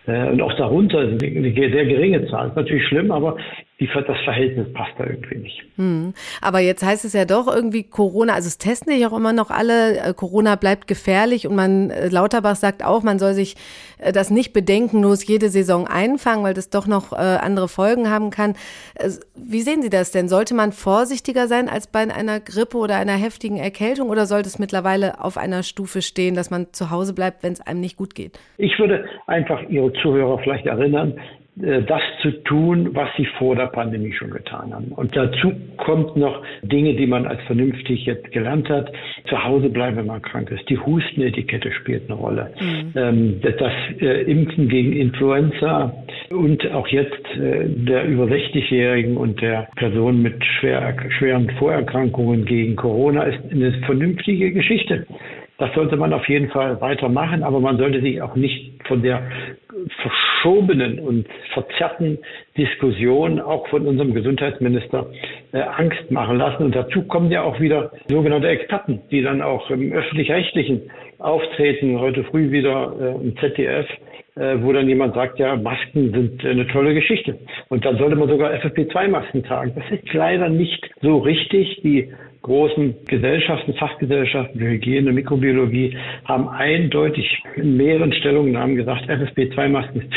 Äh, 0.07 0.29
und 0.29 0.41
auch 0.41 0.53
darunter 0.57 1.01
eine, 1.01 1.17
eine 1.23 1.53
sehr 1.53 1.85
geringe 1.85 2.25
Zahl. 2.29 2.47
Ist 2.47 2.55
natürlich 2.55 2.87
schlimm, 2.87 3.11
aber 3.11 3.37
die, 3.79 3.87
das 3.87 4.17
Verhältnis 4.23 4.71
passt 4.71 4.93
da 4.97 5.05
irgendwie 5.05 5.35
nicht. 5.35 5.61
Hm. 5.75 6.13
Aber 6.41 6.59
jetzt 6.59 6.81
heißt 6.81 7.03
es 7.03 7.11
ja 7.11 7.25
doch 7.25 7.53
irgendwie 7.53 7.83
Corona, 7.83 8.33
also 8.33 8.47
es 8.47 8.57
testen 8.57 8.93
sich 8.93 9.05
auch 9.05 9.15
immer 9.15 9.33
noch 9.33 9.49
alle, 9.51 9.99
äh, 9.99 10.13
Corona 10.13 10.55
bleibt 10.55 10.87
gefährlich 10.87 11.45
und 11.45 11.55
man, 11.55 11.89
äh, 11.89 12.07
Lauterbach 12.07 12.55
sagt 12.55 12.85
auch, 12.85 13.03
man 13.03 13.19
soll 13.19 13.33
sich 13.33 13.55
äh, 13.97 14.13
das 14.13 14.31
nicht 14.31 14.53
bedenkenlos 14.53 15.27
jede 15.27 15.49
Saison 15.49 15.87
einfangen, 15.87 16.45
weil 16.45 16.53
das 16.53 16.69
doch 16.69 16.87
noch 16.87 17.11
andere 17.11 17.67
Folgen 17.67 18.09
haben 18.09 18.29
kann. 18.29 18.53
Wie 19.35 19.61
sehen 19.61 19.81
Sie 19.81 19.89
das 19.89 20.11
denn? 20.11 20.27
Sollte 20.27 20.53
man 20.53 20.71
vorsichtiger 20.71 21.47
sein 21.47 21.69
als 21.69 21.87
bei 21.87 21.99
einer 22.01 22.39
Grippe 22.39 22.77
oder 22.77 22.95
einer 22.97 23.13
heftigen 23.13 23.57
Erkältung 23.57 24.09
oder 24.09 24.25
sollte 24.25 24.47
es 24.47 24.59
mittlerweile 24.59 25.23
auf 25.23 25.37
einer 25.37 25.63
Stufe 25.63 26.01
stehen, 26.01 26.35
dass 26.35 26.51
man 26.51 26.67
zu 26.71 26.91
Hause 26.91 27.13
bleibt, 27.13 27.43
wenn 27.43 27.53
es 27.53 27.61
einem 27.61 27.79
nicht 27.79 27.97
gut 27.97 28.15
geht? 28.15 28.39
Ich 28.57 28.77
würde 28.79 29.05
einfach 29.27 29.61
Ihre 29.69 29.91
Zuhörer 29.93 30.39
vielleicht 30.39 30.65
erinnern, 30.65 31.19
das 31.55 32.01
zu 32.21 32.31
tun, 32.43 32.89
was 32.93 33.09
sie 33.15 33.25
vor 33.37 33.55
der 33.55 33.67
Pandemie 33.67 34.11
schon 34.11 34.29
getan 34.29 34.73
haben. 34.73 34.87
Und 34.89 35.15
dazu 35.15 35.53
kommt 35.77 36.17
noch 36.17 36.41
Dinge, 36.63 36.95
die 36.95 37.07
man 37.07 37.25
als 37.25 37.41
vernünftig 37.43 38.05
jetzt 38.05 38.29
gelernt 38.31 38.69
hat. 38.69 38.91
Zu 39.29 39.41
Hause 39.41 39.69
bleiben, 39.69 39.97
wenn 39.97 40.07
man 40.07 40.21
krank 40.21 40.51
ist. 40.51 40.69
Die 40.69 40.77
Hustenetikette 40.77 41.71
spielt 41.71 42.09
eine 42.09 42.19
Rolle. 42.19 42.51
Mhm. 42.59 42.91
Ähm, 42.95 43.41
das 43.41 43.71
äh, 44.01 44.23
Impfen 44.23 44.67
gegen 44.67 44.93
Influenza 44.93 45.93
und 46.29 46.69
auch 46.71 46.87
jetzt 46.87 47.25
äh, 47.37 47.65
der 47.67 48.05
über 48.05 48.25
60-Jährigen 48.25 49.15
und 49.15 49.41
der 49.41 49.67
Personen 49.75 50.21
mit 50.21 50.43
schwer, 50.43 50.95
schweren 51.17 51.49
Vorerkrankungen 51.57 52.45
gegen 52.45 52.75
Corona 52.75 53.23
ist 53.23 53.39
eine 53.51 53.71
vernünftige 53.85 54.51
Geschichte. 54.51 55.05
Das 55.57 55.73
sollte 55.73 55.95
man 55.95 56.11
auf 56.11 56.27
jeden 56.27 56.49
Fall 56.49 56.79
weitermachen, 56.81 57.43
aber 57.43 57.59
man 57.59 57.77
sollte 57.77 58.01
sich 58.01 58.21
auch 58.21 58.35
nicht 58.35 58.71
von 58.87 59.01
der 59.01 59.23
verschobenen 60.01 60.99
und 60.99 61.27
verzerrten 61.53 62.17
Diskussion 62.57 63.39
auch 63.39 63.67
von 63.69 63.87
unserem 63.87 64.13
Gesundheitsminister 64.13 65.07
äh, 65.53 65.61
Angst 65.61 66.11
machen 66.11 66.37
lassen. 66.37 66.63
Und 66.63 66.75
dazu 66.75 67.03
kommen 67.03 67.31
ja 67.31 67.43
auch 67.43 67.59
wieder 67.59 67.91
sogenannte 68.09 68.47
Experten, 68.47 69.01
die 69.11 69.21
dann 69.21 69.41
auch 69.41 69.69
im 69.69 69.91
öffentlich-rechtlichen 69.93 70.91
auftreten, 71.19 71.99
heute 71.99 72.23
früh 72.25 72.51
wieder 72.51 72.93
äh, 72.99 73.23
im 73.23 73.37
ZDF 73.37 73.87
äh, 74.37 74.61
wo 74.61 74.73
dann 74.73 74.89
jemand 74.89 75.15
sagt, 75.15 75.39
ja, 75.39 75.55
Masken 75.55 76.11
sind 76.11 76.45
eine 76.45 76.67
tolle 76.67 76.93
Geschichte. 76.93 77.39
Und 77.69 77.85
dann 77.85 77.97
sollte 77.97 78.17
man 78.17 78.27
sogar 78.27 78.51
FFP2-Masken 78.51 79.43
tragen. 79.43 79.71
Das 79.75 79.85
ist 79.97 80.13
leider 80.13 80.49
nicht 80.49 80.89
so 81.01 81.19
richtig. 81.19 81.79
Die 81.83 82.11
großen 82.45 82.95
Gesellschaften, 83.05 83.73
Fachgesellschaften 83.73 84.59
für 84.59 84.69
Hygiene, 84.69 85.11
Mikrobiologie 85.11 85.97
haben 86.25 86.47
eindeutig 86.47 87.41
in 87.55 87.75
mehreren 87.75 88.13
Stellungnahmen 88.13 88.75
gesagt, 88.75 89.09
FFP2-Masken 89.09 90.09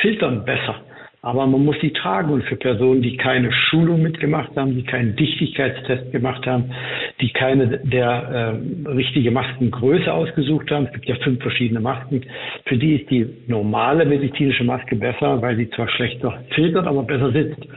filtern 0.00 0.44
besser 0.44 0.76
aber 1.24 1.46
man 1.46 1.64
muss 1.64 1.76
sie 1.80 1.92
tragen. 1.92 2.32
Und 2.32 2.42
für 2.44 2.56
Personen, 2.56 3.00
die 3.00 3.16
keine 3.16 3.52
Schulung 3.52 4.02
mitgemacht 4.02 4.56
haben, 4.56 4.74
die 4.74 4.82
keinen 4.82 5.14
Dichtigkeitstest 5.14 6.10
gemacht 6.10 6.44
haben, 6.46 6.72
die 7.20 7.30
keine 7.30 7.78
der 7.78 8.60
äh, 8.86 8.88
richtige 8.90 9.30
Maskengröße 9.30 10.12
ausgesucht 10.12 10.70
haben, 10.72 10.86
es 10.86 10.92
gibt 10.92 11.06
ja 11.06 11.14
fünf 11.22 11.40
verschiedene 11.40 11.80
Masken, 11.80 12.22
für 12.66 12.76
die 12.76 12.96
ist 12.96 13.10
die 13.10 13.26
normale 13.46 14.04
medizinische 14.04 14.64
Maske 14.64 14.96
besser, 14.96 15.40
weil 15.40 15.56
sie 15.56 15.70
zwar 15.70 15.88
schlechter 15.88 16.42
filtert, 16.54 16.86
aber 16.86 17.04
besser 17.04 17.30
sitzt. 17.30 17.68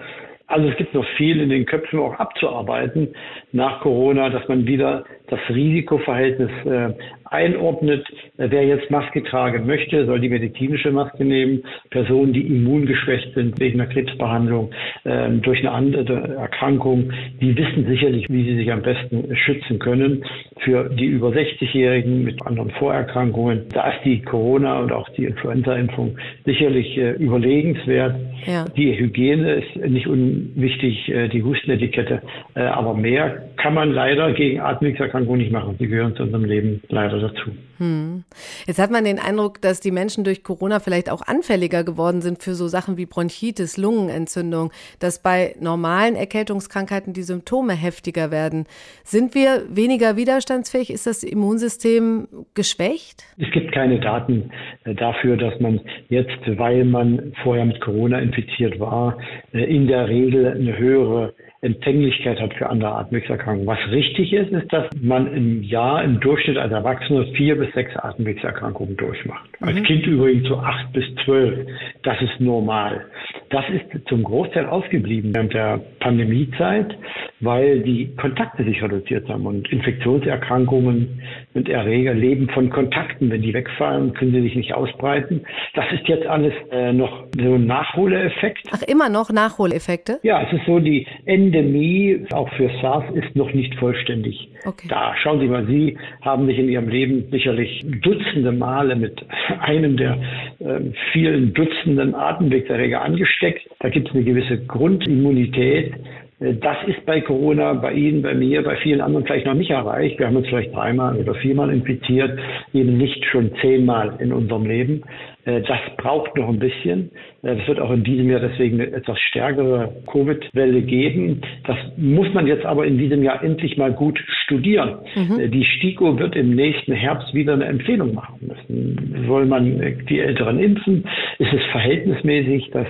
Also 0.48 0.70
es 0.70 0.78
gibt 0.78 0.94
noch 0.94 1.08
viel 1.18 1.42
in 1.42 1.50
den 1.50 1.66
Köpfen 1.66 2.00
auch 2.00 2.14
abzuarbeiten 2.20 3.16
nach 3.52 3.82
Corona, 3.82 4.30
dass 4.30 4.48
man 4.48 4.68
wieder 4.68 5.06
das 5.28 5.40
Risikoverhältnis 5.50 6.52
äh, 6.66 6.94
einordnet. 7.26 8.08
Wer 8.38 8.66
jetzt 8.66 8.92
Maske 8.92 9.24
tragen 9.24 9.66
möchte, 9.66 10.06
soll 10.06 10.20
die 10.20 10.28
medizinische 10.28 10.92
Maske 10.92 11.24
nehmen. 11.24 11.64
Personen, 11.90 12.34
die 12.34 12.42
immungeschwächt 12.42 13.34
sind 13.34 13.58
wegen 13.60 13.80
einer 13.80 13.90
Krebsbehandlung, 13.90 14.72
äh, 15.06 15.30
durch 15.30 15.60
eine 15.60 15.72
andere 15.72 16.36
Erkrankung, 16.36 17.14
die 17.40 17.56
wissen 17.58 17.86
sicherlich, 17.88 18.26
wie 18.30 18.44
sie 18.44 18.58
sich 18.58 18.72
am 18.72 18.82
besten 18.82 19.34
schützen 19.38 19.80
können. 19.80 20.26
Für 20.60 20.90
die 20.90 21.06
über 21.06 21.30
60-Jährigen 21.30 22.26
mit 22.26 22.46
anderen 22.46 22.72
Vorerkrankungen, 22.72 23.70
da 23.74 23.92
ist 23.92 24.04
die 24.04 24.22
Corona 24.22 24.80
und 24.80 24.92
auch 24.92 25.08
die 25.10 25.26
Influenza-Impfung 25.26 26.18
sicherlich 26.46 26.98
äh, 26.98 27.12
überlegenswert. 27.12 28.16
Ja. 28.46 28.66
Die 28.76 29.00
Hygiene 29.00 29.54
ist 29.56 29.76
nicht 29.78 30.08
unwichtig, 30.08 31.08
äh, 31.10 31.30
die 31.30 31.42
Hustenetikette, 31.42 32.22
äh, 32.56 32.62
aber 32.62 32.96
mehr 32.96 33.44
kann 33.56 33.74
man 33.74 33.92
leider 33.92 34.34
gegen 34.34 34.60
Atemwegserkrankungen 34.60 35.40
nicht 35.40 35.52
machen. 35.52 35.76
Sie 35.80 35.88
gehören 35.88 36.16
zu 36.16 36.24
unserem 36.24 36.46
Leben 36.46 36.82
leider 36.90 37.20
dazu. 37.20 37.52
Hm. 37.78 38.24
Jetzt 38.68 38.80
hat 38.80 38.92
man 38.92 39.04
den 39.04 39.20
Eindruck, 39.20 39.62
dass 39.62 39.80
die 39.80 39.92
Menschen 39.92 40.24
durch 40.24 40.44
Corona 40.44 40.80
vielleicht 40.80 41.10
auch 41.10 41.22
anfälliger 41.22 41.84
geworden 41.84 42.22
sind 42.22 42.42
für 42.42 42.56
so 42.56 42.68
Sachen 42.68 42.98
wie 42.98 43.06
Bronchitis, 43.06 43.78
Lungenentzündung, 43.78 44.72
dass 45.00 45.22
bei 45.22 45.56
normalen 45.60 46.16
Erkältungskrankheiten 46.16 47.14
die 47.14 47.24
Symptome 47.24 47.74
heftiger 47.74 48.32
werden. 48.32 48.66
Sind 49.04 49.36
wir 49.36 49.64
weniger 49.70 50.16
widerstandsfähig? 50.16 50.90
Ist 50.90 51.08
das 51.08 51.24
Immunsystem 51.24 52.28
geschwächt? 52.54 53.24
Es 53.38 53.52
gibt 53.52 53.72
keine 53.74 54.00
Daten 54.00 54.52
äh, 54.86 54.96
dafür, 54.96 55.38
dass 55.38 55.60
man 55.60 55.82
jetzt, 56.10 56.40
weil 56.58 56.86
man 56.86 57.34
vorher 57.44 57.66
mit 57.66 57.82
Corona 57.82 58.20
infiziert 58.20 58.80
war, 58.80 59.18
äh, 59.54 59.64
in 59.64 59.88
der 59.88 60.08
Regel 60.08 60.48
eine 60.48 60.78
höhere 60.78 61.34
Empfänglichkeit 61.66 62.40
hat 62.40 62.54
für 62.54 62.70
andere 62.70 62.92
Atemwegserkrankungen. 62.96 63.68
Was 63.68 63.80
richtig 63.92 64.32
ist, 64.34 64.52
ist, 64.52 64.72
dass 64.72 64.86
man 65.02 65.34
im 65.34 65.64
Jahr 65.64 66.04
im 66.04 66.20
Durchschnitt 66.20 66.58
als 66.58 66.72
Erwachsener 66.72 67.26
vier 67.36 67.58
bis 67.58 67.74
sechs 67.74 67.96
Atemwegserkrankungen 67.96 68.96
durchmacht. 68.96 69.50
Mhm. 69.60 69.68
Als 69.68 69.84
Kind 69.84 70.06
übrigens 70.06 70.48
so 70.48 70.58
acht 70.58 70.94
bis 70.94 71.04
zwölf. 71.26 71.68
Das 72.04 72.22
ist 72.22 72.40
normal. 72.40 73.06
Das 73.50 73.66
ist 73.70 74.08
zum 74.08 74.24
Großteil 74.24 74.66
ausgeblieben 74.68 75.34
während 75.34 75.54
der 75.54 75.80
Pandemiezeit, 76.00 76.96
weil 77.40 77.80
die 77.82 78.16
Kontakte 78.16 78.64
sich 78.64 78.82
reduziert 78.82 79.28
haben 79.28 79.46
und 79.46 79.72
Infektionserkrankungen 79.72 81.22
und 81.54 81.70
Erreger 81.70 82.14
leben 82.14 82.50
von 82.50 82.70
Kontakten. 82.70 83.30
Wenn 83.32 83.42
die 83.42 83.54
wegfallen, 83.54 84.14
können 84.14 84.34
sie 84.34 84.42
sich 84.42 84.56
nicht 84.56 84.74
ausbreiten. 84.74 85.42
Das 85.74 85.86
ist 85.92 86.08
jetzt 86.08 86.28
alles 86.28 86.54
äh, 86.72 86.94
noch 86.94 87.26
so 87.36 87.56
ein 87.56 87.66
Nachholeffekt. 87.66 88.68
Ach, 88.72 88.82
immer 88.84 89.10
noch 89.10 89.32
Nachholeffekte? 89.32 90.20
Ja, 90.24 90.44
es 90.44 90.54
ist 90.54 90.66
so, 90.66 90.80
die 90.80 91.08
Endemie, 91.56 92.26
auch 92.34 92.50
für 92.54 92.70
SARS, 92.82 93.06
ist 93.14 93.36
noch 93.36 93.54
nicht 93.54 93.74
vollständig 93.76 94.50
okay. 94.66 94.88
da. 94.90 95.16
Schauen 95.22 95.40
Sie 95.40 95.48
mal, 95.48 95.66
Sie 95.66 95.98
haben 96.22 96.46
sich 96.48 96.60
in 96.60 96.70
Ihrem 96.70 96.90
Leben 96.90 97.26
sicherlich 97.32 97.84
Dutzende 98.02 98.52
Male 98.52 98.96
mit 98.96 99.26
einem 99.62 99.98
der 99.98 100.18
äh, 100.60 100.80
vielen 101.12 101.54
Dutzenden 101.54 102.14
Atemwegserreger 102.14 103.02
angesteckt. 103.02 103.68
Da 103.80 103.90
gibt 103.90 104.10
es 104.10 104.16
eine 104.16 104.24
gewisse 104.24 104.58
Grundimmunität. 104.66 105.94
Äh, 106.40 106.56
das 106.56 106.78
ist 106.88 107.06
bei 107.06 107.22
Corona, 107.22 107.74
bei 107.74 107.94
Ihnen, 107.94 108.22
bei 108.22 108.34
mir, 108.34 108.64
bei 108.64 108.76
vielen 108.78 109.02
anderen 109.02 109.26
vielleicht 109.26 109.46
noch 109.46 109.54
nicht 109.54 109.72
erreicht. 109.72 110.20
Wir 110.20 110.28
haben 110.28 110.36
uns 110.36 110.48
vielleicht 110.48 110.74
dreimal 110.74 111.16
oder 111.18 111.36
viermal 111.36 111.72
infiziert, 111.72 112.38
eben 112.74 112.98
nicht 112.98 113.24
schon 113.26 113.52
zehnmal 113.62 114.18
in 114.20 114.34
unserem 114.34 114.66
Leben. 114.66 115.04
Äh, 115.46 115.62
das 115.62 115.80
braucht 115.98 116.36
noch 116.36 116.50
ein 116.50 116.60
bisschen. 116.60 117.12
Es 117.42 117.60
äh, 117.60 117.68
wird 117.68 117.80
auch 117.80 117.92
in 117.92 118.04
diesem 118.04 118.30
Jahr 118.30 118.40
deswegen 118.40 118.82
eine 118.82 118.92
etwas 118.92 119.20
stärkere 119.20 119.94
Covid-Welle 120.12 120.82
geben. 120.82 121.42
Das 121.66 121.78
muss 121.98 122.32
man 122.34 122.48
jetzt 122.48 122.66
aber 122.66 122.86
in 122.86 122.98
diesem 122.98 123.24
Jahr 123.24 123.44
endlich 123.44 123.78
mal 123.78 123.94
gut 123.94 124.20
studieren. 124.44 124.98
Mhm. 125.16 125.52
Die 125.52 125.64
STIKO 125.64 126.20
wird 126.20 126.36
im 126.36 126.56
nächsten 126.56 126.94
Herbst 126.94 127.34
wieder 127.34 127.54
eine 127.54 127.66
Empfehlung 127.66 128.14
machen 128.14 128.40
müssen. 128.42 129.26
Soll 129.28 129.46
man 129.46 130.06
die 130.10 130.20
Älteren 130.20 130.60
impfen? 130.60 131.06
Ist 131.40 131.54
es 131.54 131.64
verhältnismäßig, 131.72 132.72
dass 132.72 132.88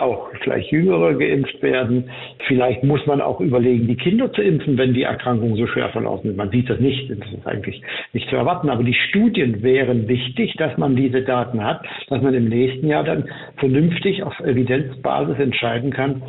auch 0.00 0.30
vielleicht 0.42 0.70
Jüngere 0.70 1.14
geimpft 1.14 1.62
werden? 1.62 2.10
Vielleicht 2.46 2.82
muss 2.84 3.04
man 3.06 3.20
auch 3.20 3.40
überlegen, 3.40 3.86
die 3.86 3.96
Kinder 3.96 4.32
zu 4.32 4.42
impfen, 4.42 4.78
wenn 4.78 4.94
die 4.94 5.02
Erkrankungen 5.02 5.56
so 5.56 5.66
schwer 5.66 5.90
verlaufen 5.90 6.28
sind. 6.28 6.36
Man 6.36 6.50
sieht 6.50 6.68
das 6.68 6.80
nicht. 6.80 7.10
Das 7.10 7.32
ist 7.32 7.46
eigentlich 7.46 7.80
nicht 8.12 8.28
zu 8.28 8.36
erwarten. 8.36 8.70
Aber 8.70 8.82
die 8.82 8.94
Studien 8.94 9.62
wären 9.62 10.08
wichtig, 10.08 10.54
dass 10.56 10.76
man 10.78 10.96
diese 10.96 11.22
Daten 11.22 11.62
hat 11.62 11.77
dass 12.08 12.22
man 12.22 12.34
im 12.34 12.48
nächsten 12.48 12.86
Jahr 12.88 13.04
dann 13.04 13.28
vernünftig 13.56 14.22
auf 14.22 14.38
Evidenzbasis 14.40 15.38
entscheiden 15.38 15.90
kann, 15.90 16.22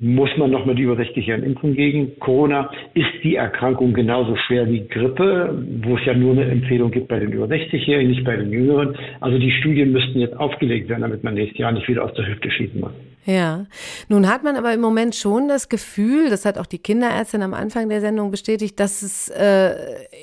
muss 0.00 0.30
man 0.38 0.50
noch 0.50 0.64
mit 0.64 0.78
über 0.78 0.96
60 0.96 1.26
Jahren 1.26 1.42
impfen 1.42 1.74
gegen 1.74 2.18
Corona? 2.20 2.70
Ist 2.94 3.22
die 3.22 3.36
Erkrankung 3.36 3.92
genauso 3.92 4.34
schwer 4.34 4.66
wie 4.70 4.88
Grippe, 4.88 5.62
wo 5.82 5.96
es 5.98 6.04
ja 6.06 6.14
nur 6.14 6.32
eine 6.32 6.46
Empfehlung 6.46 6.90
gibt 6.90 7.08
bei 7.08 7.18
den 7.18 7.32
über 7.32 7.44
60-Jährigen, 7.44 8.10
nicht 8.10 8.24
bei 8.24 8.36
den 8.36 8.50
Jüngeren? 8.50 8.96
Also 9.20 9.38
die 9.38 9.52
Studien 9.52 9.92
müssten 9.92 10.18
jetzt 10.18 10.36
aufgelegt 10.38 10.88
werden, 10.88 11.02
damit 11.02 11.22
man 11.22 11.34
nächstes 11.34 11.58
Jahr 11.58 11.72
nicht 11.72 11.86
wieder 11.86 12.02
aus 12.02 12.14
der 12.14 12.26
Hüfte 12.26 12.50
schießen 12.50 12.80
muss. 12.80 12.92
Ja, 13.26 13.66
nun 14.08 14.28
hat 14.28 14.42
man 14.42 14.56
aber 14.56 14.72
im 14.72 14.80
Moment 14.80 15.14
schon 15.14 15.48
das 15.48 15.68
Gefühl, 15.68 16.30
das 16.30 16.46
hat 16.46 16.56
auch 16.56 16.66
die 16.66 16.78
Kinderärztin 16.78 17.42
am 17.42 17.52
Anfang 17.52 17.90
der 17.90 18.00
Sendung 18.00 18.30
bestätigt, 18.30 18.80
dass 18.80 19.02
es 19.02 19.28
äh, 19.28 19.72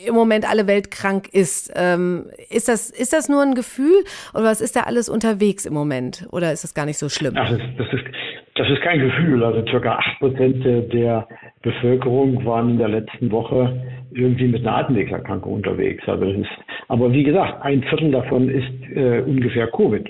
im 0.08 0.16
Moment 0.16 0.50
alle 0.50 0.66
Welt 0.66 0.90
krank 0.90 1.30
ist. 1.32 1.72
Ähm, 1.76 2.26
ist, 2.50 2.68
das, 2.68 2.90
ist 2.90 3.14
das 3.14 3.30
nur 3.30 3.44
ein 3.44 3.54
Gefühl 3.54 4.04
oder 4.34 4.46
was 4.46 4.62
ist 4.62 4.76
da 4.76 4.82
alles 4.82 5.10
unterwegs 5.10 5.66
im 5.66 5.74
Moment? 5.74 6.28
Oder 6.32 6.52
ist 6.52 6.64
das 6.64 6.74
gar 6.74 6.86
nicht 6.86 6.98
so 6.98 7.08
schlimm? 7.08 7.34
Ach, 7.38 7.50
das, 7.50 7.62
das, 7.78 7.88
ist, 7.94 8.06
das 8.56 8.70
ist 8.70 8.82
kein 8.82 9.00
Gefühl. 9.00 9.44
Also 9.44 9.64
circa 9.68 9.98
acht 9.98 10.20
Prozent 10.20 10.66
der 10.66 11.28
Bevölkerung 11.62 12.44
waren 12.46 12.72
in 12.72 12.78
der 12.80 12.90
letzten 12.90 13.32
Woche 13.32 13.80
irgendwie 14.12 14.48
mit 14.48 14.62
einer 14.66 14.78
Atemwegserkrankung 14.78 15.54
unterwegs. 15.54 16.04
Also 16.08 16.26
ist, 16.26 16.50
aber 16.88 17.12
wie 17.12 17.24
gesagt, 17.24 17.62
ein 17.62 17.84
Viertel 17.84 18.12
davon 18.12 18.50
ist 18.50 18.96
äh, 18.96 19.22
ungefähr 19.22 19.68
Covid. 19.68 20.10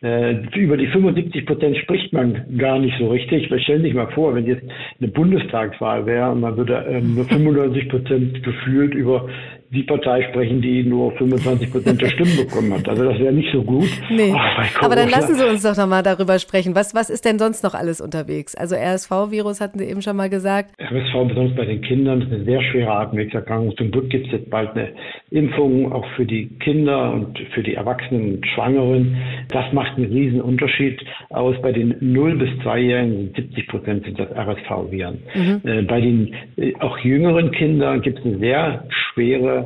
Äh, 0.00 0.46
über 0.56 0.76
die 0.76 0.86
75 0.86 1.44
Prozent 1.44 1.76
spricht 1.78 2.12
man 2.12 2.56
gar 2.56 2.78
nicht 2.78 2.96
so 2.98 3.08
richtig. 3.08 3.50
Weil 3.50 3.60
stellen 3.60 3.82
sich 3.82 3.94
mal 3.94 4.10
vor, 4.12 4.34
wenn 4.34 4.46
jetzt 4.46 4.64
eine 5.00 5.08
Bundestagswahl 5.08 6.06
wäre 6.06 6.30
und 6.30 6.40
man 6.40 6.56
würde 6.56 6.84
äh, 6.86 7.00
nur 7.00 7.24
95 7.24 7.88
Prozent 7.88 8.42
gefühlt 8.42 8.94
über 8.94 9.28
die 9.70 9.82
Partei 9.82 10.22
sprechen, 10.30 10.62
die 10.62 10.82
nur 10.82 11.12
25 11.12 11.70
Prozent 11.70 12.00
der 12.00 12.08
Stimmen 12.08 12.36
bekommen 12.36 12.72
hat. 12.72 12.88
Also 12.88 13.04
das 13.04 13.18
wäre 13.18 13.32
nicht 13.32 13.52
so 13.52 13.62
gut. 13.62 13.88
Nee. 14.10 14.32
Oh, 14.34 14.84
Aber 14.84 14.96
dann 14.96 15.10
lassen 15.10 15.34
Sie 15.34 15.44
uns 15.44 15.62
doch 15.62 15.76
nochmal 15.76 16.02
darüber 16.02 16.38
sprechen. 16.38 16.74
Was, 16.74 16.94
was 16.94 17.10
ist 17.10 17.24
denn 17.24 17.38
sonst 17.38 17.62
noch 17.62 17.74
alles 17.74 18.00
unterwegs? 18.00 18.54
Also 18.54 18.76
RSV-Virus 18.76 19.60
hatten 19.60 19.78
Sie 19.78 19.84
eben 19.84 20.00
schon 20.00 20.16
mal 20.16 20.30
gesagt. 20.30 20.72
RSV 20.80 21.28
besonders 21.28 21.54
bei 21.56 21.66
den 21.66 21.82
Kindern 21.82 22.22
ist 22.22 22.32
eine 22.32 22.44
sehr 22.44 22.62
schwere 22.62 22.92
Atemwegserkrankung. 22.92 23.76
Zum 23.76 23.90
Glück 23.90 24.08
gibt 24.08 24.26
es 24.26 24.32
jetzt 24.32 24.50
bald 24.50 24.70
eine 24.70 24.90
Impfungen 25.30 25.92
auch 25.92 26.06
für 26.16 26.24
die 26.24 26.46
Kinder 26.60 27.12
und 27.12 27.38
für 27.54 27.62
die 27.62 27.74
Erwachsenen 27.74 28.36
und 28.36 28.46
Schwangeren. 28.46 29.16
Das 29.48 29.70
macht 29.72 29.96
einen 29.96 30.10
riesen 30.10 30.40
Unterschied 30.40 30.98
aus. 31.28 31.56
Bei 31.60 31.72
den 31.72 31.94
0 32.00 32.36
bis 32.36 32.48
2-Jährigen 32.64 33.32
sind 33.34 33.36
70 33.36 33.68
Prozent 33.68 34.04
sind 34.04 34.18
das 34.18 34.30
RSV-Viren. 34.30 35.18
Mhm. 35.34 35.60
Äh, 35.64 35.82
bei 35.82 36.00
den 36.00 36.34
äh, 36.56 36.72
auch 36.80 36.98
jüngeren 36.98 37.50
Kindern 37.50 38.00
gibt 38.00 38.20
es 38.20 38.24
eine 38.24 38.38
sehr 38.38 38.84
schwere 38.88 39.57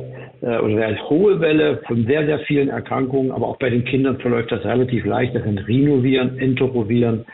äh, 0.43 0.57
oder 0.59 0.85
eine 0.85 1.09
hohe 1.09 1.39
Welle 1.39 1.79
von 1.87 2.05
sehr, 2.05 2.25
sehr 2.25 2.39
vielen 2.39 2.69
Erkrankungen. 2.69 3.31
Aber 3.31 3.47
auch 3.47 3.57
bei 3.57 3.69
den 3.69 3.85
Kindern 3.85 4.19
verläuft 4.19 4.51
das 4.51 4.63
relativ 4.65 5.05
leicht. 5.05 5.33
Das 5.35 5.43
sind 5.43 5.67
Rhinoviren, 5.67 6.37
Enteroviren, 6.37 7.25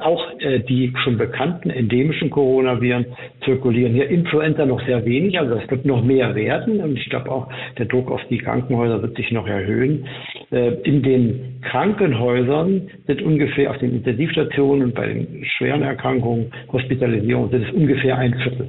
auch 0.00 0.24
äh, 0.40 0.60
die 0.60 0.92
schon 1.02 1.18
bekannten 1.18 1.70
endemischen 1.70 2.30
Coronaviren 2.30 3.06
zirkulieren. 3.44 3.94
Hier 3.94 4.08
Influenza 4.08 4.66
noch 4.66 4.84
sehr 4.86 5.04
wenig, 5.04 5.38
also 5.38 5.54
es 5.54 5.70
wird 5.70 5.84
noch 5.84 6.04
mehr 6.04 6.34
werden. 6.34 6.80
Und 6.80 6.96
ich 6.96 7.08
glaube 7.08 7.30
auch, 7.30 7.48
der 7.78 7.86
Druck 7.86 8.10
auf 8.10 8.20
die 8.30 8.38
Krankenhäuser 8.38 9.02
wird 9.02 9.16
sich 9.16 9.32
noch 9.32 9.46
erhöhen. 9.46 10.06
Äh, 10.50 10.74
in 10.82 11.02
den 11.02 11.60
Krankenhäusern 11.62 12.90
sind 13.06 13.22
ungefähr 13.22 13.70
auf 13.70 13.78
den 13.78 13.94
Intensivstationen 13.94 14.84
und 14.84 14.94
bei 14.94 15.06
den 15.06 15.44
schweren 15.56 15.82
Erkrankungen, 15.82 16.52
Hospitalisierung, 16.72 17.50
sind 17.50 17.66
es 17.66 17.74
ungefähr 17.74 18.18
ein 18.18 18.34
Viertel 18.34 18.68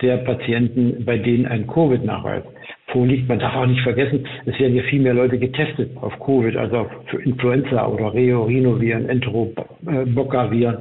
der 0.00 0.16
Patienten, 0.18 1.04
bei 1.04 1.16
denen 1.16 1.46
ein 1.46 1.66
Covid-Nachweis 1.66 2.42
vorliegt. 2.92 3.28
Man 3.28 3.38
darf 3.38 3.54
auch 3.54 3.66
nicht 3.66 3.82
vergessen, 3.82 4.26
es 4.46 4.58
werden 4.58 4.76
ja 4.76 4.82
viel 4.84 5.00
mehr 5.00 5.14
Leute 5.14 5.38
getestet 5.38 5.90
auf 6.00 6.18
Covid, 6.20 6.56
also 6.56 6.86
für 7.06 7.22
Influenza 7.22 7.86
oder 7.86 8.14
Reo, 8.14 8.44
Rhinoviren, 8.44 9.08
Enterobocca-Viren, 9.08 10.78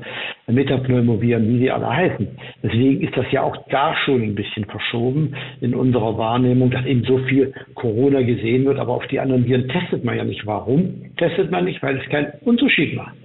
Metapneumoviren, 0.47 1.47
wie 1.47 1.59
sie 1.59 1.71
alle 1.71 1.89
heißen. 1.89 2.27
Deswegen 2.63 3.01
ist 3.01 3.15
das 3.15 3.25
ja 3.31 3.43
auch 3.43 3.55
da 3.69 3.95
schon 4.05 4.21
ein 4.21 4.35
bisschen 4.35 4.65
verschoben 4.65 5.35
in 5.61 5.73
unserer 5.73 6.17
Wahrnehmung, 6.17 6.69
dass 6.71 6.85
eben 6.85 7.03
so 7.03 7.17
viel 7.19 7.53
Corona 7.75 8.21
gesehen 8.21 8.65
wird, 8.65 8.79
aber 8.79 8.93
auf 8.93 9.07
die 9.07 9.19
anderen 9.19 9.45
Viren 9.45 9.67
testet 9.67 10.03
man 10.03 10.17
ja 10.17 10.23
nicht. 10.23 10.45
Warum 10.45 11.15
testet 11.17 11.51
man 11.51 11.65
nicht? 11.65 11.81
Weil 11.81 11.97
es 11.97 12.09
keinen 12.09 12.31
Unterschied 12.43 12.95
macht. 12.95 13.15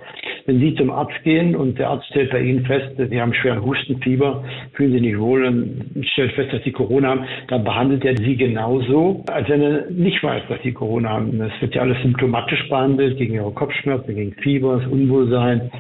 Wenn 0.47 0.61
Sie 0.61 0.75
zum 0.77 0.91
Arzt 0.91 1.23
gehen 1.25 1.57
und 1.57 1.77
der 1.77 1.91
Arzt 1.91 2.07
stellt 2.07 2.31
bei 2.31 2.41
Ihnen 2.41 2.65
fest, 2.65 2.93
Sie 2.97 3.21
haben 3.21 3.35
schweren 3.35 3.65
Hustenfieber, 3.65 4.45
fühlen 4.75 4.93
Sie 4.93 5.01
nicht 5.01 5.19
wohl 5.19 5.45
und 5.45 6.07
stellt 6.13 6.33
fest, 6.33 6.53
dass 6.53 6.63
Sie 6.63 6.71
Corona 6.71 7.09
haben, 7.09 7.25
dann 7.49 7.65
behandelt 7.65 8.05
er 8.05 8.17
Sie 8.17 8.37
genauso, 8.37 9.25
als 9.27 9.49
wenn 9.49 9.61
er 9.61 9.91
nicht 9.91 10.23
weiß, 10.23 10.45
dass 10.49 10.63
Sie 10.63 10.73
Corona 10.73 11.11
haben. 11.11 11.41
Es 11.41 11.61
wird 11.61 11.75
ja 11.75 11.83
alles 11.83 12.01
symptomatisch 12.03 12.69
behandelt, 12.69 13.19
gegen 13.19 13.35
Ihre 13.35 13.51
Kopfschmerzen, 13.51 14.15
gegen 14.15 14.33
Fieber, 14.35 14.79
das 14.79 14.87
Unwohlsein, 14.87 15.71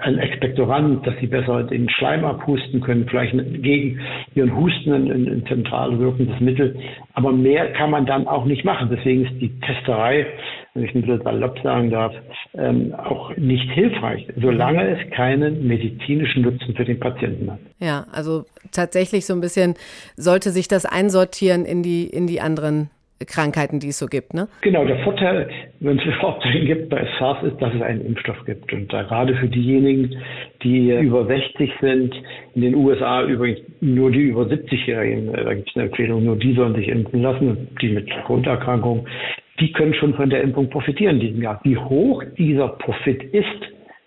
ein 0.00 0.18
Expektorant, 0.18 1.06
dass 1.06 1.14
Sie 1.20 1.26
besser 1.26 1.62
den 1.64 1.88
Schleim 1.90 2.24
abhusten 2.24 2.80
können, 2.80 3.06
vielleicht 3.08 3.34
gegen 3.62 4.00
Ihren 4.34 4.56
Husten 4.56 4.92
ein, 4.92 5.10
ein 5.10 5.44
zentral 5.46 5.98
wirkendes 5.98 6.40
Mittel. 6.40 6.76
Aber 7.12 7.30
mehr 7.30 7.72
kann 7.72 7.90
man 7.90 8.06
dann 8.06 8.26
auch 8.26 8.46
nicht 8.46 8.64
machen. 8.64 8.88
Deswegen 8.90 9.26
ist 9.26 9.38
die 9.40 9.50
Testerei 9.60 10.26
wenn 10.74 10.84
ich 10.84 10.94
ein 10.94 11.02
bisschen 11.02 11.22
salopp 11.22 11.58
sagen 11.62 11.90
darf, 11.90 12.12
ähm, 12.54 12.92
auch 12.94 13.34
nicht 13.36 13.70
hilfreich, 13.70 14.26
solange 14.36 14.98
es 14.98 15.10
keinen 15.12 15.66
medizinischen 15.66 16.42
Nutzen 16.42 16.74
für 16.74 16.84
den 16.84 16.98
Patienten 16.98 17.50
hat. 17.50 17.60
Ja, 17.78 18.06
also 18.12 18.44
tatsächlich 18.72 19.24
so 19.24 19.34
ein 19.34 19.40
bisschen 19.40 19.74
sollte 20.16 20.50
sich 20.50 20.66
das 20.66 20.84
einsortieren 20.84 21.64
in 21.64 21.82
die, 21.82 22.06
in 22.06 22.26
die 22.26 22.40
anderen 22.40 22.90
Krankheiten, 23.24 23.78
die 23.78 23.88
es 23.88 23.98
so 23.98 24.06
gibt, 24.06 24.34
ne? 24.34 24.48
Genau, 24.62 24.84
der 24.84 24.98
Vorteil, 25.04 25.48
wenn 25.80 25.98
es 25.98 26.04
überhaupt 26.06 26.44
einen 26.44 26.66
gibt 26.66 26.88
bei 26.88 27.06
SARS, 27.18 27.42
ist, 27.44 27.60
dass 27.62 27.72
es 27.72 27.80
einen 27.80 28.04
Impfstoff 28.04 28.44
gibt. 28.44 28.72
Und 28.72 28.92
da 28.92 29.02
gerade 29.02 29.36
für 29.36 29.48
diejenigen, 29.48 30.16
die 30.62 30.90
über 30.90 31.24
60 31.24 31.72
sind, 31.80 32.14
in 32.54 32.62
den 32.62 32.74
USA 32.74 33.22
übrigens 33.22 33.60
nur 33.80 34.10
die 34.10 34.22
über 34.22 34.42
70-Jährigen, 34.42 35.34
äh, 35.34 35.44
da 35.44 35.54
gibt 35.54 35.70
es 35.70 35.76
eine 35.76 35.84
Empfehlung, 35.86 36.24
nur 36.24 36.36
die 36.36 36.54
sollen 36.54 36.74
sich 36.74 36.88
impfen 36.88 37.22
lassen, 37.22 37.68
die 37.80 37.90
mit 37.90 38.10
Grunderkrankungen, 38.24 39.06
die 39.60 39.72
können 39.72 39.94
schon 39.94 40.14
von 40.14 40.30
der 40.30 40.42
Impfung 40.42 40.68
profitieren 40.70 41.16
in 41.16 41.20
diesem 41.20 41.42
Jahr. 41.42 41.60
Wie 41.62 41.76
hoch 41.76 42.22
dieser 42.36 42.68
Profit 42.68 43.22
ist, 43.22 43.46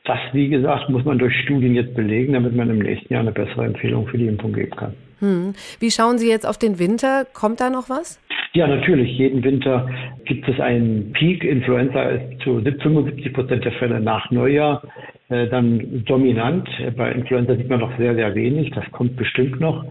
das, 0.03 0.19
wie 0.33 0.47
gesagt, 0.47 0.89
muss 0.89 1.03
man 1.03 1.19
durch 1.19 1.35
Studien 1.43 1.75
jetzt 1.75 1.93
belegen, 1.93 2.33
damit 2.33 2.55
man 2.55 2.69
im 2.69 2.79
nächsten 2.79 3.13
Jahr 3.13 3.21
eine 3.21 3.31
bessere 3.31 3.65
Empfehlung 3.65 4.07
für 4.07 4.17
die 4.17 4.27
Impfung 4.27 4.53
geben 4.53 4.71
kann. 4.71 4.93
Hm. 5.19 5.53
Wie 5.79 5.91
schauen 5.91 6.17
Sie 6.17 6.29
jetzt 6.29 6.47
auf 6.47 6.57
den 6.57 6.79
Winter? 6.79 7.25
Kommt 7.33 7.59
da 7.59 7.69
noch 7.69 7.89
was? 7.89 8.19
Ja, 8.53 8.67
natürlich. 8.67 9.17
Jeden 9.17 9.43
Winter 9.43 9.89
gibt 10.25 10.47
es 10.47 10.59
einen 10.59 11.11
Peak. 11.13 11.43
Influenza 11.43 12.01
ist 12.03 12.41
zu 12.41 12.61
75 12.61 13.33
Prozent 13.33 13.65
der 13.65 13.73
Fälle 13.73 13.99
nach 13.99 14.31
Neujahr 14.31 14.83
äh, 15.29 15.47
dann 15.47 16.03
dominant. 16.05 16.69
Bei 16.95 17.11
Influenza 17.11 17.55
sieht 17.55 17.69
man 17.69 17.79
noch 17.79 17.97
sehr, 17.97 18.15
sehr 18.15 18.33
wenig. 18.35 18.71
Das 18.71 18.89
kommt 18.91 19.15
bestimmt 19.15 19.59
noch. 19.59 19.83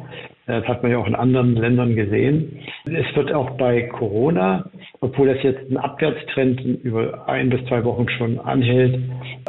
Das 0.46 0.64
hat 0.68 0.82
man 0.82 0.92
ja 0.92 0.98
auch 0.98 1.08
in 1.08 1.16
anderen 1.16 1.56
Ländern 1.56 1.96
gesehen. 1.96 2.60
Es 2.84 3.16
wird 3.16 3.32
auch 3.32 3.50
bei 3.56 3.82
Corona, 3.82 4.70
obwohl 5.00 5.26
das 5.26 5.42
jetzt 5.42 5.68
ein 5.68 5.76
Abwärtstrend 5.76 6.60
über 6.84 7.28
ein 7.28 7.50
bis 7.50 7.64
zwei 7.66 7.84
Wochen 7.84 8.08
schon 8.10 8.38
anhält, 8.38 8.96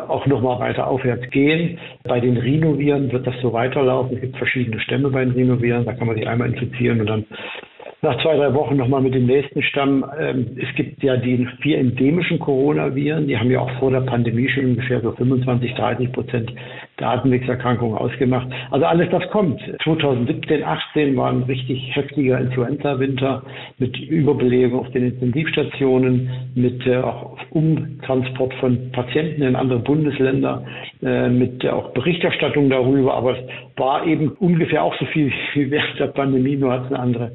auch 0.08 0.26
nochmal 0.26 0.60
weiter 0.60 0.88
aufwärts 0.88 1.30
gehen. 1.30 1.78
Bei 2.04 2.20
den 2.20 2.38
Rhinoviren 2.38 3.12
wird 3.12 3.28
das 3.28 3.36
so 3.44 3.54
weiterlaufen. 3.54 4.16
Es 4.16 4.22
gibt 4.22 4.38
verschiedene 4.38 4.80
Stämme 4.80 5.12
bei 5.12 5.24
den 5.24 5.34
Rhinoviren. 5.34 5.86
Da 5.86 5.94
kann 5.94 6.08
man 6.08 6.16
sich 6.16 6.28
einmal 6.28 6.52
infizieren 6.52 7.02
und 7.02 7.08
dann 7.08 7.26
nach 8.02 8.22
zwei, 8.22 8.36
drei 8.38 8.54
Wochen 8.54 8.76
nochmal 8.76 9.02
mit 9.02 9.16
dem 9.16 9.26
nächsten 9.26 9.64
Stamm. 9.64 10.06
Ähm, 10.20 10.58
es 10.62 10.76
gibt 10.76 11.02
ja 11.02 11.18
die 11.18 11.48
vier 11.62 11.80
endemischen 11.80 12.38
Coronaviren, 12.38 13.28
die 13.28 13.38
haben 13.38 13.50
ja 13.50 13.60
auch 13.60 13.72
vor 13.80 13.90
der 13.90 14.02
Pandemie 14.02 14.48
schon 14.50 14.66
ungefähr 14.66 15.02
so 15.02 15.12
25, 15.14 15.74
30 15.74 16.12
Prozent 16.12 16.54
der 17.00 17.10
Atemwegserkrankungen 17.10 17.98
ausgemacht. 17.98 18.48
Also 18.70 18.86
alles 18.86 19.10
das 19.10 19.28
kommt. 19.30 19.60
2017, 19.84 20.64
18 20.64 21.16
war 21.16 21.32
ein 21.32 21.44
richtig 21.44 21.96
heftiger 21.96 22.40
Influenza-Winter 22.40 23.44
mit 23.80 23.98
Überbelegung 23.98 24.80
auf 24.80 24.92
den 24.92 25.08
Intensivstationen, 25.08 26.30
mit 26.54 26.86
äh, 26.86 26.98
auch 26.98 27.38
Umtransport 27.50 28.54
von 28.56 28.92
Patienten 28.92 29.42
in 29.42 29.56
andere 29.56 29.80
Bundesländer, 29.80 30.64
äh, 31.02 31.30
mit 31.30 31.64
äh, 31.64 31.70
auch 31.70 31.90
Berichterstattung 31.94 32.70
darüber. 32.70 33.16
Aber 33.16 33.40
es 33.40 33.46
war 33.76 34.06
eben 34.06 34.30
ungefähr 34.40 34.84
auch 34.84 34.96
so 35.00 35.06
viel 35.06 35.32
wie 35.54 35.72
während 35.72 36.00
der 36.00 36.08
Pandemie, 36.08 36.56
nur 36.56 36.74
hat 36.74 36.86
es 36.86 36.92
eine 36.92 37.00
andere 37.00 37.32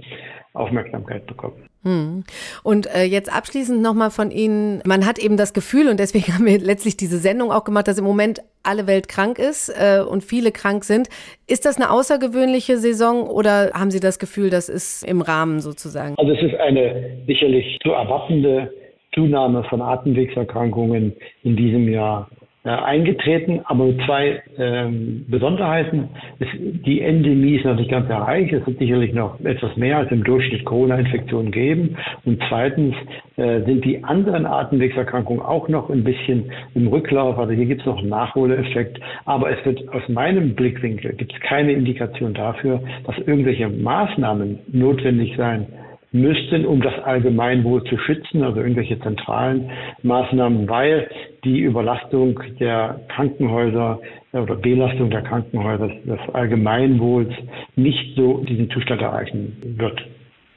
Aufmerksamkeit 0.55 1.27
bekommen. 1.27 1.69
Hm. 1.85 2.25
Und 2.63 2.87
äh, 2.95 3.05
jetzt 3.05 3.35
abschließend 3.35 3.83
nochmal 3.83 4.11
von 4.11 4.31
Ihnen, 4.31 4.83
man 4.87 5.05
hat 5.07 5.19
eben 5.19 5.37
das 5.37 5.53
Gefühl, 5.53 5.89
und 5.89 5.99
deswegen 5.99 6.33
haben 6.35 6.47
wir 6.47 6.59
letztlich 6.59 6.97
diese 6.97 7.19
Sendung 7.19 7.51
auch 7.51 7.65
gemacht, 7.65 7.89
dass 7.89 7.99
im 7.99 8.05
Moment 8.05 8.41
alle 8.63 8.87
Welt 8.87 9.09
krank 9.09 9.39
ist 9.39 9.69
äh, 9.71 10.03
und 10.03 10.23
viele 10.23 10.53
krank 10.53 10.85
sind. 10.85 11.09
Ist 11.49 11.65
das 11.65 11.77
eine 11.77 11.91
außergewöhnliche 11.91 12.77
Saison 12.77 13.27
oder 13.27 13.73
haben 13.75 13.91
Sie 13.91 14.01
das 14.01 14.19
Gefühl, 14.19 14.51
das 14.51 14.69
ist 14.69 15.03
im 15.05 15.21
Rahmen 15.21 15.61
sozusagen? 15.61 16.15
Also 16.19 16.33
es 16.33 16.43
ist 16.43 16.55
eine 16.61 17.23
sicherlich 17.27 17.79
zu 17.83 17.91
erwartende 17.91 18.73
Zunahme 19.15 19.65
von 19.65 19.83
Atemwegserkrankungen 19.83 21.15
in 21.43 21.57
diesem 21.57 21.89
Jahr 21.89 22.29
eingetreten, 22.71 23.61
aber 23.65 23.87
mit 23.87 24.01
zwei 24.07 24.41
ähm, 24.57 25.25
Besonderheiten. 25.29 26.09
Es, 26.39 26.47
die 26.55 27.01
Endemie 27.01 27.57
ist 27.57 27.65
noch 27.65 27.75
nicht 27.75 27.91
ganz 27.91 28.09
erreicht. 28.09 28.53
Es 28.53 28.65
wird 28.67 28.79
sicherlich 28.79 29.13
noch 29.13 29.41
etwas 29.41 29.77
mehr 29.77 29.99
als 29.99 30.13
im 30.13 30.23
Durchschnitt 30.23 30.65
Corona-Infektionen 30.65 31.51
geben. 31.51 31.97
Und 32.25 32.41
zweitens 32.49 32.95
äh, 33.37 33.63
sind 33.63 33.85
die 33.85 34.05
anderen 34.05 34.47
Atemwegserkrankungen 34.47 35.43
auch 35.45 35.69
noch 35.69 35.91
ein 35.91 36.05
bisschen 36.05 36.53
im 36.75 36.87
Rücklauf. 36.87 37.37
Also 37.37 37.53
hier 37.53 37.67
gibt 37.67 37.81
es 37.81 37.87
noch 37.87 37.99
einen 37.99 38.11
Nachholeffekt. 38.11 39.01
Aber 39.25 39.51
es 39.51 39.65
wird 39.65 39.89
aus 39.89 40.09
meinem 40.09 40.55
Blickwinkel 40.55 41.15
gibt 41.15 41.33
es 41.33 41.41
keine 41.41 41.73
Indikation 41.73 42.33
dafür, 42.33 42.81
dass 43.07 43.19
irgendwelche 43.19 43.69
Maßnahmen 43.69 44.61
notwendig 44.73 45.35
sein 45.37 45.67
müssten, 46.13 46.67
um 46.67 46.81
das 46.81 46.95
Allgemeinwohl 47.03 47.83
zu 47.85 47.99
schützen, 47.99 48.43
also 48.43 48.61
irgendwelche 48.61 49.01
zentralen 49.01 49.71
Maßnahmen, 50.03 50.69
weil 50.69 51.11
die 51.45 51.61
Überlastung 51.61 52.41
der 52.61 53.01
Krankenhäuser 53.09 54.01
äh, 54.33 54.39
oder 54.39 54.57
Belastung 54.57 55.11
der 55.11 55.23
Krankenhäuser 55.23 55.89
des 55.89 56.35
Allgemeinwohls 56.35 57.33
nicht 57.77 58.15
so 58.17 58.39
diesen 58.45 58.71
Zustand 58.71 59.01
erreichen 59.01 59.57
wird. 59.79 60.01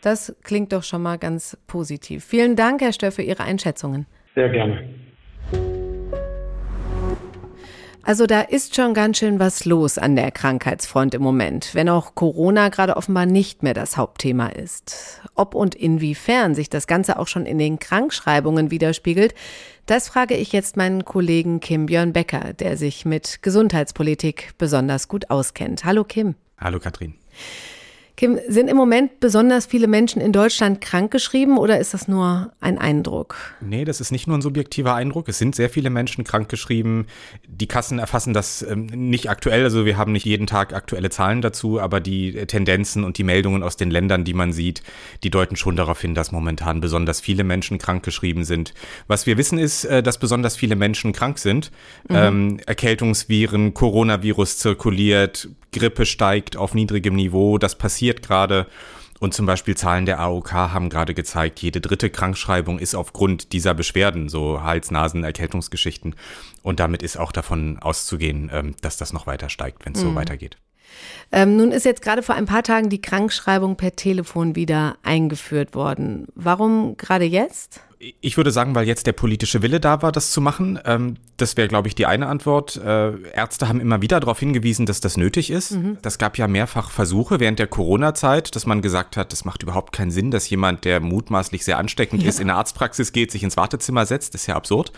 Das 0.02 0.38
klingt 0.44 0.72
doch 0.72 0.84
schon 0.84 1.02
mal 1.02 1.18
ganz 1.18 1.58
positiv. 1.68 2.24
Vielen 2.24 2.56
Dank, 2.56 2.82
Herr 2.82 2.94
Stöff, 2.94 3.16
für 3.16 3.24
Ihre 3.24 3.44
Einschätzungen. 3.44 4.06
Sehr 4.36 4.50
gerne. 4.50 5.05
Also 8.08 8.28
da 8.28 8.42
ist 8.42 8.76
schon 8.76 8.94
ganz 8.94 9.18
schön 9.18 9.40
was 9.40 9.66
los 9.66 9.98
an 9.98 10.16
der 10.16 10.30
Krankheitsfront 10.30 11.16
im 11.16 11.24
Moment, 11.24 11.74
wenn 11.74 11.90
auch 11.90 12.14
Corona 12.14 12.70
gerade 12.70 12.98
offenbar 12.98 13.26
nicht 13.26 13.64
mehr 13.64 13.74
das 13.74 13.98
Hauptthema 13.98 14.50
ist. 14.50 15.22
Ob 15.34 15.56
und 15.56 15.74
inwiefern 15.74 16.54
sich 16.54 16.70
das 16.70 16.86
Ganze 16.86 17.18
auch 17.18 17.28
schon 17.28 17.48
in 17.48 17.58
den 17.58 17.80
Krankschreibungen 17.80 18.70
widerspiegelt, 18.70 19.34
das 19.88 20.08
frage 20.08 20.36
ich 20.36 20.52
jetzt 20.52 20.78
meinen 20.78 21.04
Kollegen 21.04 21.60
Kim 21.62 21.88
Björn 21.88 22.14
Becker, 22.14 22.54
der 22.54 22.78
sich 22.78 23.06
mit 23.06 23.42
Gesundheitspolitik 23.42 24.54
besonders 24.60 25.08
gut 25.08 25.32
auskennt. 25.32 25.84
Hallo 25.84 26.04
Kim. 26.04 26.36
Hallo 26.60 26.80
Katrin. 26.80 27.16
Kim, 28.18 28.40
sind 28.48 28.70
im 28.70 28.78
Moment 28.78 29.20
besonders 29.20 29.66
viele 29.66 29.88
Menschen 29.88 30.22
in 30.22 30.32
Deutschland 30.32 30.80
krankgeschrieben 30.80 31.58
oder 31.58 31.80
ist 31.80 31.94
das 31.94 32.08
nur 32.08 32.54
ein 32.62 32.78
Eindruck? 32.78 33.36
Nee, 33.60 33.84
das 33.84 34.00
ist 34.00 34.12
nicht 34.12 34.26
nur 34.26 34.38
ein 34.38 34.42
subjektiver 34.42 34.96
Eindruck. 34.96 35.28
Es 35.28 35.38
sind 35.38 35.54
sehr 35.54 35.70
viele 35.70 35.90
Menschen 35.90 36.24
krankgeschrieben. 36.24 37.08
Die 37.46 37.68
Kassen 37.68 38.00
erfassen 38.00 38.34
das 38.34 38.62
ähm, 38.62 38.86
nicht 38.86 39.30
aktuell. 39.30 39.64
Also 39.64 39.86
wir 39.86 39.98
haben 39.98 40.14
nicht 40.14 40.26
jeden 40.26 40.48
Tag 40.48 40.74
aktuelle 40.74 41.10
Zahlen 41.10 41.42
dazu, 41.42 41.82
aber 41.82 42.00
die 42.00 42.46
Tendenzen 42.46 43.04
und 43.04 43.18
die 43.18 43.26
Meldungen 43.26 43.64
aus 43.64 43.76
den 43.76 43.92
Ländern, 43.92 44.24
die 44.24 44.34
man 44.34 44.54
sieht, 44.54 44.82
die 45.24 45.30
deuten 45.30 45.58
schon 45.58 45.76
darauf 45.76 46.00
hin, 46.00 46.16
dass 46.16 46.32
momentan 46.32 46.80
besonders 46.80 47.20
viele 47.20 47.44
Menschen 47.44 47.80
krankgeschrieben 47.80 48.46
sind. 48.46 48.74
Was 49.08 49.26
wir 49.26 49.38
wissen 49.38 49.58
ist, 49.58 49.84
äh, 49.84 50.02
dass 50.02 50.20
besonders 50.20 50.56
viele 50.56 50.78
Menschen 50.78 51.12
krank 51.12 51.38
sind. 51.38 51.70
Mhm. 52.08 52.16
Ähm, 52.16 52.60
Erkältungsviren, 52.66 53.74
Coronavirus 53.74 54.60
zirkuliert, 54.60 55.50
Grippe 55.78 56.06
steigt 56.06 56.58
auf 56.58 56.74
niedrigem 56.74 57.16
Niveau. 57.16 57.58
Das 57.58 57.78
passiert 57.78 58.22
gerade. 58.22 58.68
Und 59.20 59.34
zum 59.34 59.46
Beispiel 59.46 59.78
Zahlen 59.78 60.06
der 60.06 60.20
AOK 60.20 60.52
haben 60.52 60.90
gerade 60.90 61.14
gezeigt, 61.14 61.62
jede 61.62 61.80
dritte 61.80 62.10
Krankschreibung 62.10 62.80
ist 62.80 62.96
aufgrund 62.96 63.54
dieser 63.54 63.74
Beschwerden, 63.74 64.28
so 64.28 64.62
Hals, 64.62 64.92
Nasen, 64.92 65.24
Erkältungsgeschichten. 65.24 66.16
Und 66.64 66.80
damit 66.80 67.02
ist 67.02 67.18
auch 67.18 67.32
davon 67.32 67.80
auszugehen, 67.80 68.50
ähm, 68.54 68.76
dass 68.82 68.98
das 68.98 69.14
noch 69.14 69.26
weiter 69.26 69.50
steigt, 69.50 69.86
wenn 69.86 69.94
es 69.94 70.04
mhm. 70.04 70.10
so 70.10 70.16
weitergeht. 70.16 70.58
Ähm, 71.32 71.58
nun 71.58 71.72
ist 71.72 71.86
jetzt 71.86 72.02
gerade 72.02 72.24
vor 72.24 72.36
ein 72.36 72.46
paar 72.46 72.64
Tagen 72.64 72.90
die 72.90 73.02
Krankschreibung 73.02 73.76
per 73.76 73.96
Telefon 73.96 74.56
wieder 74.56 74.98
eingeführt 75.04 75.76
worden. 75.76 76.28
Warum 76.36 76.98
gerade 76.98 77.26
jetzt? 77.26 77.82
Ich 78.22 78.38
würde 78.38 78.52
sagen, 78.52 78.76
weil 78.76 78.86
jetzt 78.86 79.08
der 79.08 79.14
politische 79.14 79.62
Wille 79.62 79.80
da 79.80 80.02
war, 80.02 80.12
das 80.12 80.32
zu 80.32 80.42
machen. 80.42 80.80
Ähm, 80.86 81.16
das 81.38 81.58
wäre, 81.58 81.68
glaube 81.68 81.88
ich, 81.88 81.96
die 81.96 82.06
eine 82.06 82.28
Antwort. 82.28 82.76
Äh, 82.76 83.14
Ärzte 83.32 83.68
haben 83.68 83.80
immer 83.80 84.02
wieder 84.02 84.20
darauf 84.20 84.40
hingewiesen, 84.40 84.86
dass 84.86 85.00
das 85.00 85.18
nötig 85.18 85.50
ist. 85.50 85.72
Mhm. 85.72 85.98
Das 86.02 86.18
gab 86.18 86.38
ja 86.38 86.48
mehrfach 86.48 86.92
Versuche 86.92 87.40
während 87.40 87.58
der 87.58 87.68
Corona-Zeit, 87.68 88.56
dass 88.56 88.66
man 88.66 88.82
gesagt 88.82 89.18
hat, 89.18 89.32
das 89.32 89.46
macht 89.46 89.64
überhaupt 89.64 89.94
keinen 89.94 90.12
Sinn, 90.12 90.30
dass 90.30 90.50
jemand, 90.50 90.86
der 90.86 91.00
mutmaßlich 91.00 91.64
sehr 91.66 91.78
ansteckend 91.78 92.22
ja. 92.22 92.30
ist, 92.30 92.40
in 92.40 92.50
eine 92.50 92.60
Arztpraxis 92.60 93.12
geht, 93.12 93.32
sich 93.32 93.44
ins 93.44 93.58
Wartezimmer 93.58 94.06
setzt. 94.06 94.34
Das 94.34 94.42
ist 94.42 94.48
ja 94.48 94.56
absurd. 94.56 94.92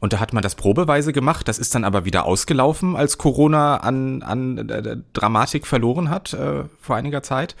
Und 0.00 0.12
da 0.12 0.20
hat 0.20 0.32
man 0.32 0.42
das 0.42 0.54
probeweise 0.54 1.12
gemacht. 1.12 1.48
Das 1.48 1.58
ist 1.58 1.74
dann 1.74 1.84
aber 1.84 2.04
wieder 2.04 2.26
ausgelaufen, 2.26 2.96
als 2.96 3.18
Corona 3.18 3.78
an, 3.78 4.22
an 4.22 4.68
äh, 4.68 4.96
Dramatik 5.12 5.66
verloren 5.66 6.10
hat 6.10 6.34
äh, 6.34 6.64
vor 6.80 6.96
einiger 6.96 7.22
Zeit. 7.22 7.56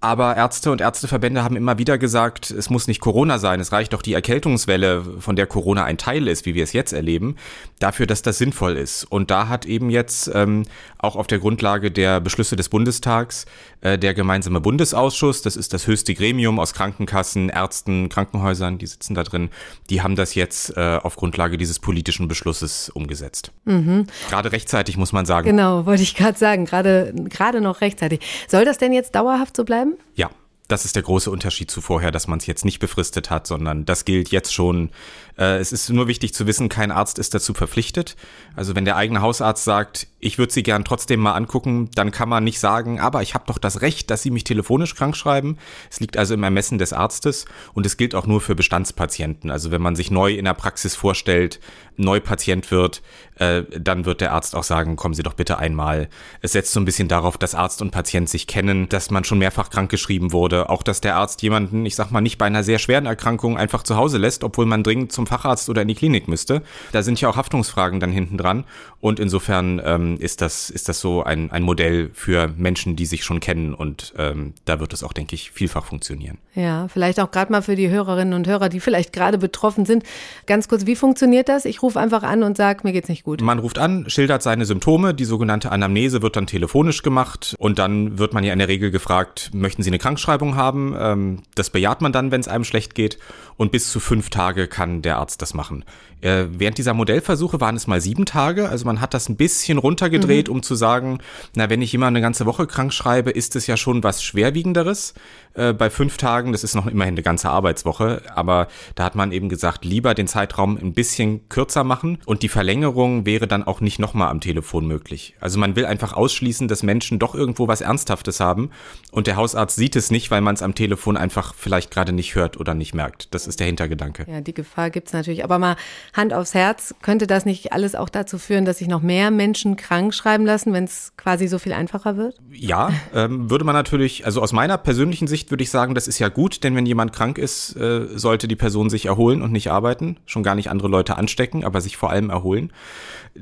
Aber 0.00 0.36
Ärzte 0.36 0.70
und 0.70 0.80
Ärzteverbände 0.80 1.42
haben 1.42 1.56
immer 1.56 1.78
wieder 1.78 1.98
gesagt, 1.98 2.50
es 2.52 2.70
muss 2.70 2.86
nicht 2.86 3.00
Corona 3.00 3.38
sein, 3.38 3.58
es 3.58 3.72
reicht 3.72 3.92
doch 3.92 4.02
die 4.02 4.12
Erkältungswelle, 4.12 5.04
von 5.18 5.34
der 5.34 5.46
Corona 5.46 5.84
ein 5.84 5.98
Teil 5.98 6.28
ist, 6.28 6.46
wie 6.46 6.54
wir 6.54 6.62
es 6.62 6.72
jetzt 6.72 6.92
erleben, 6.92 7.34
dafür, 7.80 8.06
dass 8.06 8.22
das 8.22 8.38
sinnvoll 8.38 8.76
ist. 8.76 9.04
Und 9.04 9.30
da 9.32 9.48
hat 9.48 9.66
eben 9.66 9.90
jetzt 9.90 10.30
ähm, 10.32 10.64
auch 10.98 11.16
auf 11.16 11.26
der 11.26 11.40
Grundlage 11.40 11.90
der 11.90 12.20
Beschlüsse 12.20 12.54
des 12.54 12.68
Bundestags 12.68 13.46
äh, 13.80 13.98
der 13.98 14.14
gemeinsame 14.14 14.60
Bundesausschuss, 14.60 15.42
das 15.42 15.56
ist 15.56 15.72
das 15.72 15.86
höchste 15.86 16.14
Gremium 16.14 16.60
aus 16.60 16.74
Krankenkassen, 16.74 17.48
Ärzten, 17.48 18.08
Krankenhäusern, 18.08 18.78
die 18.78 18.86
sitzen 18.86 19.14
da 19.14 19.24
drin, 19.24 19.50
die 19.90 20.02
haben 20.02 20.14
das 20.14 20.34
jetzt 20.34 20.76
äh, 20.76 20.98
auf 21.02 21.16
Grundlage 21.16 21.58
dieses 21.58 21.78
politischen 21.78 22.28
Beschlusses 22.28 22.88
umgesetzt. 22.90 23.52
Mhm. 23.64 24.06
Gerade 24.30 24.52
rechtzeitig, 24.52 24.96
muss 24.96 25.12
man 25.12 25.26
sagen. 25.26 25.48
Genau, 25.48 25.86
wollte 25.86 26.02
ich 26.02 26.14
gerade 26.14 26.38
sagen, 26.38 26.64
gerade 26.66 27.12
gerade 27.28 27.60
noch 27.60 27.80
rechtzeitig. 27.80 28.20
Soll 28.48 28.64
das 28.64 28.78
denn 28.78 28.92
jetzt 28.92 29.14
dauerhaft 29.14 29.56
so 29.56 29.64
bleiben? 29.64 29.87
Bleiben? 29.88 29.98
Ja, 30.14 30.30
das 30.68 30.84
ist 30.84 30.96
der 30.96 31.02
große 31.02 31.30
Unterschied 31.30 31.70
zu 31.70 31.80
vorher, 31.80 32.10
dass 32.10 32.28
man 32.28 32.38
es 32.38 32.46
jetzt 32.46 32.64
nicht 32.64 32.78
befristet 32.78 33.30
hat, 33.30 33.46
sondern 33.46 33.86
das 33.86 34.04
gilt 34.04 34.28
jetzt 34.30 34.52
schon. 34.52 34.90
Äh, 35.38 35.56
es 35.56 35.72
ist 35.72 35.88
nur 35.88 36.08
wichtig 36.08 36.34
zu 36.34 36.46
wissen, 36.46 36.68
kein 36.68 36.90
Arzt 36.90 37.18
ist 37.18 37.34
dazu 37.34 37.54
verpflichtet. 37.54 38.16
Also 38.54 38.76
wenn 38.76 38.84
der 38.84 38.96
eigene 38.96 39.22
Hausarzt 39.22 39.64
sagt, 39.64 40.08
ich 40.20 40.36
würde 40.36 40.52
Sie 40.52 40.62
gern 40.62 40.84
trotzdem 40.84 41.20
mal 41.20 41.32
angucken, 41.32 41.90
dann 41.94 42.10
kann 42.10 42.28
man 42.28 42.44
nicht 42.44 42.60
sagen, 42.60 43.00
aber 43.00 43.22
ich 43.22 43.34
habe 43.34 43.44
doch 43.46 43.56
das 43.56 43.80
Recht, 43.80 44.10
dass 44.10 44.22
Sie 44.22 44.30
mich 44.30 44.44
telefonisch 44.44 44.94
krank 44.94 45.16
schreiben. 45.16 45.56
Es 45.90 46.00
liegt 46.00 46.18
also 46.18 46.34
im 46.34 46.42
Ermessen 46.42 46.76
des 46.76 46.92
Arztes 46.92 47.46
und 47.72 47.86
es 47.86 47.96
gilt 47.96 48.14
auch 48.14 48.26
nur 48.26 48.42
für 48.42 48.54
Bestandspatienten. 48.54 49.50
Also 49.50 49.70
wenn 49.70 49.80
man 49.80 49.96
sich 49.96 50.10
neu 50.10 50.34
in 50.34 50.44
der 50.44 50.54
Praxis 50.54 50.94
vorstellt, 50.94 51.60
neu 51.96 52.20
Patient 52.20 52.70
wird, 52.70 53.02
äh, 53.36 53.62
dann 53.78 54.04
wird 54.04 54.20
der 54.20 54.32
Arzt 54.32 54.54
auch 54.54 54.64
sagen, 54.64 54.96
kommen 54.96 55.14
Sie 55.14 55.22
doch 55.22 55.34
bitte 55.34 55.58
einmal. 55.58 56.08
Es 56.42 56.52
setzt 56.52 56.72
so 56.72 56.80
ein 56.80 56.84
bisschen 56.84 57.08
darauf, 57.08 57.38
dass 57.38 57.54
Arzt 57.54 57.80
und 57.80 57.90
Patient 57.90 58.28
sich 58.28 58.46
kennen, 58.46 58.88
dass 58.88 59.10
man 59.10 59.24
schon 59.24 59.38
mehrfach 59.38 59.70
krankgeschrieben 59.70 60.32
wurde, 60.32 60.57
auch 60.66 60.82
dass 60.82 61.00
der 61.00 61.16
Arzt 61.16 61.42
jemanden, 61.42 61.86
ich 61.86 61.94
sag 61.94 62.10
mal, 62.10 62.20
nicht 62.20 62.38
bei 62.38 62.46
einer 62.46 62.62
sehr 62.62 62.78
schweren 62.78 63.06
Erkrankung 63.06 63.56
einfach 63.56 63.82
zu 63.82 63.96
Hause 63.96 64.18
lässt, 64.18 64.44
obwohl 64.44 64.66
man 64.66 64.82
dringend 64.82 65.12
zum 65.12 65.26
Facharzt 65.26 65.68
oder 65.68 65.82
in 65.82 65.88
die 65.88 65.94
Klinik 65.94 66.28
müsste. 66.28 66.62
Da 66.92 67.02
sind 67.02 67.20
ja 67.20 67.28
auch 67.28 67.36
Haftungsfragen 67.36 68.00
dann 68.00 68.10
hinten 68.10 68.38
dran 68.38 68.64
und 69.00 69.20
insofern 69.20 69.80
ähm, 69.84 70.16
ist 70.18 70.40
das 70.40 70.70
ist 70.70 70.88
das 70.88 71.00
so 71.00 71.22
ein, 71.22 71.50
ein 71.50 71.62
Modell 71.62 72.10
für 72.12 72.48
Menschen, 72.56 72.96
die 72.96 73.06
sich 73.06 73.24
schon 73.24 73.40
kennen 73.40 73.74
und 73.74 74.14
ähm, 74.16 74.54
da 74.64 74.80
wird 74.80 74.92
es 74.92 75.02
auch, 75.02 75.12
denke 75.12 75.34
ich, 75.34 75.50
vielfach 75.50 75.84
funktionieren. 75.84 76.38
Ja, 76.54 76.88
vielleicht 76.88 77.20
auch 77.20 77.30
gerade 77.30 77.52
mal 77.52 77.62
für 77.62 77.76
die 77.76 77.88
Hörerinnen 77.88 78.34
und 78.34 78.48
Hörer, 78.48 78.68
die 78.68 78.80
vielleicht 78.80 79.12
gerade 79.12 79.38
betroffen 79.38 79.84
sind. 79.84 80.04
Ganz 80.46 80.68
kurz, 80.68 80.86
wie 80.86 80.96
funktioniert 80.96 81.48
das? 81.48 81.64
Ich 81.64 81.82
rufe 81.82 82.00
einfach 82.00 82.22
an 82.22 82.42
und 82.42 82.56
sage, 82.56 82.80
mir 82.82 82.92
geht's 82.92 83.08
nicht 83.08 83.24
gut. 83.24 83.40
Man 83.40 83.58
ruft 83.58 83.78
an, 83.78 84.08
schildert 84.08 84.42
seine 84.42 84.64
Symptome, 84.64 85.14
die 85.14 85.24
sogenannte 85.24 85.70
Anamnese 85.70 86.22
wird 86.22 86.36
dann 86.36 86.46
telefonisch 86.46 87.02
gemacht 87.02 87.54
und 87.58 87.78
dann 87.78 88.18
wird 88.18 88.34
man 88.34 88.44
ja 88.44 88.52
in 88.52 88.58
der 88.58 88.68
Regel 88.68 88.90
gefragt, 88.90 89.50
möchten 89.52 89.82
Sie 89.82 89.90
eine 89.90 89.98
Krankschreibung 89.98 90.47
haben? 90.56 90.94
Ähm, 90.98 91.42
das 91.54 91.70
bejaht 91.70 92.00
man 92.00 92.12
dann, 92.12 92.30
wenn 92.30 92.40
es 92.40 92.48
einem 92.48 92.64
schlecht 92.64 92.94
geht 92.94 93.18
und 93.56 93.72
bis 93.72 93.90
zu 93.90 94.00
fünf 94.00 94.30
Tage 94.30 94.68
kann 94.68 95.02
der 95.02 95.18
Arzt 95.18 95.42
das 95.42 95.54
machen. 95.54 95.84
Äh, 96.20 96.46
während 96.50 96.78
dieser 96.78 96.94
Modellversuche 96.94 97.60
waren 97.60 97.76
es 97.76 97.86
mal 97.86 98.00
sieben 98.00 98.26
Tage. 98.26 98.68
Also 98.68 98.84
man 98.84 99.00
hat 99.00 99.14
das 99.14 99.28
ein 99.28 99.36
bisschen 99.36 99.78
runtergedreht, 99.78 100.48
mhm. 100.48 100.54
um 100.54 100.62
zu 100.62 100.74
sagen, 100.74 101.18
na, 101.54 101.70
wenn 101.70 101.82
ich 101.82 101.92
jemand 101.92 102.16
eine 102.16 102.20
ganze 102.20 102.46
Woche 102.46 102.66
krank 102.66 102.92
schreibe, 102.92 103.30
ist 103.30 103.56
es 103.56 103.66
ja 103.66 103.76
schon 103.76 104.02
was 104.02 104.22
Schwerwiegenderes. 104.22 105.14
Äh, 105.58 105.72
bei 105.72 105.90
fünf 105.90 106.16
Tagen, 106.18 106.52
das 106.52 106.62
ist 106.62 106.76
noch 106.76 106.86
immerhin 106.86 107.14
eine 107.14 107.22
ganze 107.22 107.50
Arbeitswoche, 107.50 108.22
aber 108.32 108.68
da 108.94 109.04
hat 109.04 109.16
man 109.16 109.32
eben 109.32 109.48
gesagt, 109.48 109.84
lieber 109.84 110.14
den 110.14 110.28
Zeitraum 110.28 110.76
ein 110.76 110.92
bisschen 110.92 111.48
kürzer 111.48 111.82
machen 111.82 112.18
und 112.26 112.44
die 112.44 112.48
Verlängerung 112.48 113.26
wäre 113.26 113.48
dann 113.48 113.64
auch 113.64 113.80
nicht 113.80 113.98
nochmal 113.98 114.30
am 114.30 114.40
Telefon 114.40 114.86
möglich. 114.86 115.34
Also 115.40 115.58
man 115.58 115.74
will 115.74 115.84
einfach 115.84 116.12
ausschließen, 116.12 116.68
dass 116.68 116.84
Menschen 116.84 117.18
doch 117.18 117.34
irgendwo 117.34 117.66
was 117.66 117.80
Ernsthaftes 117.80 118.38
haben 118.38 118.70
und 119.10 119.26
der 119.26 119.34
Hausarzt 119.34 119.74
sieht 119.74 119.96
es 119.96 120.12
nicht, 120.12 120.30
weil 120.30 120.42
man 120.42 120.54
es 120.54 120.62
am 120.62 120.76
Telefon 120.76 121.16
einfach 121.16 121.54
vielleicht 121.54 121.90
gerade 121.90 122.12
nicht 122.12 122.36
hört 122.36 122.56
oder 122.60 122.74
nicht 122.74 122.94
merkt. 122.94 123.34
Das 123.34 123.48
ist 123.48 123.58
der 123.58 123.66
Hintergedanke. 123.66 124.26
Ja, 124.30 124.40
die 124.40 124.54
Gefahr 124.54 124.90
gibt 124.90 125.08
es 125.08 125.12
natürlich. 125.12 125.42
Aber 125.42 125.58
mal 125.58 125.74
Hand 126.14 126.32
aufs 126.34 126.54
Herz, 126.54 126.94
könnte 127.02 127.26
das 127.26 127.44
nicht 127.44 127.72
alles 127.72 127.96
auch 127.96 128.10
dazu 128.10 128.38
führen, 128.38 128.64
dass 128.64 128.78
sich 128.78 128.86
noch 128.86 129.02
mehr 129.02 129.32
Menschen 129.32 129.74
krank 129.74 130.14
schreiben 130.14 130.46
lassen, 130.46 130.72
wenn 130.72 130.84
es 130.84 131.14
quasi 131.16 131.48
so 131.48 131.58
viel 131.58 131.72
einfacher 131.72 132.16
wird? 132.16 132.36
Ja, 132.52 132.90
ähm, 133.12 133.50
würde 133.50 133.64
man 133.64 133.74
natürlich, 133.74 134.24
also 134.24 134.40
aus 134.40 134.52
meiner 134.52 134.78
persönlichen 134.78 135.26
Sicht 135.26 135.47
würde 135.50 135.62
ich 135.62 135.70
sagen, 135.70 135.94
das 135.94 136.08
ist 136.08 136.18
ja 136.18 136.28
gut, 136.28 136.64
denn 136.64 136.76
wenn 136.76 136.86
jemand 136.86 137.12
krank 137.12 137.38
ist, 137.38 137.76
äh, 137.76 138.06
sollte 138.14 138.48
die 138.48 138.56
Person 138.56 138.90
sich 138.90 139.06
erholen 139.06 139.42
und 139.42 139.52
nicht 139.52 139.70
arbeiten, 139.70 140.16
schon 140.26 140.42
gar 140.42 140.54
nicht 140.54 140.70
andere 140.70 140.88
Leute 140.88 141.16
anstecken, 141.16 141.64
aber 141.64 141.80
sich 141.80 141.96
vor 141.96 142.10
allem 142.10 142.30
erholen. 142.30 142.72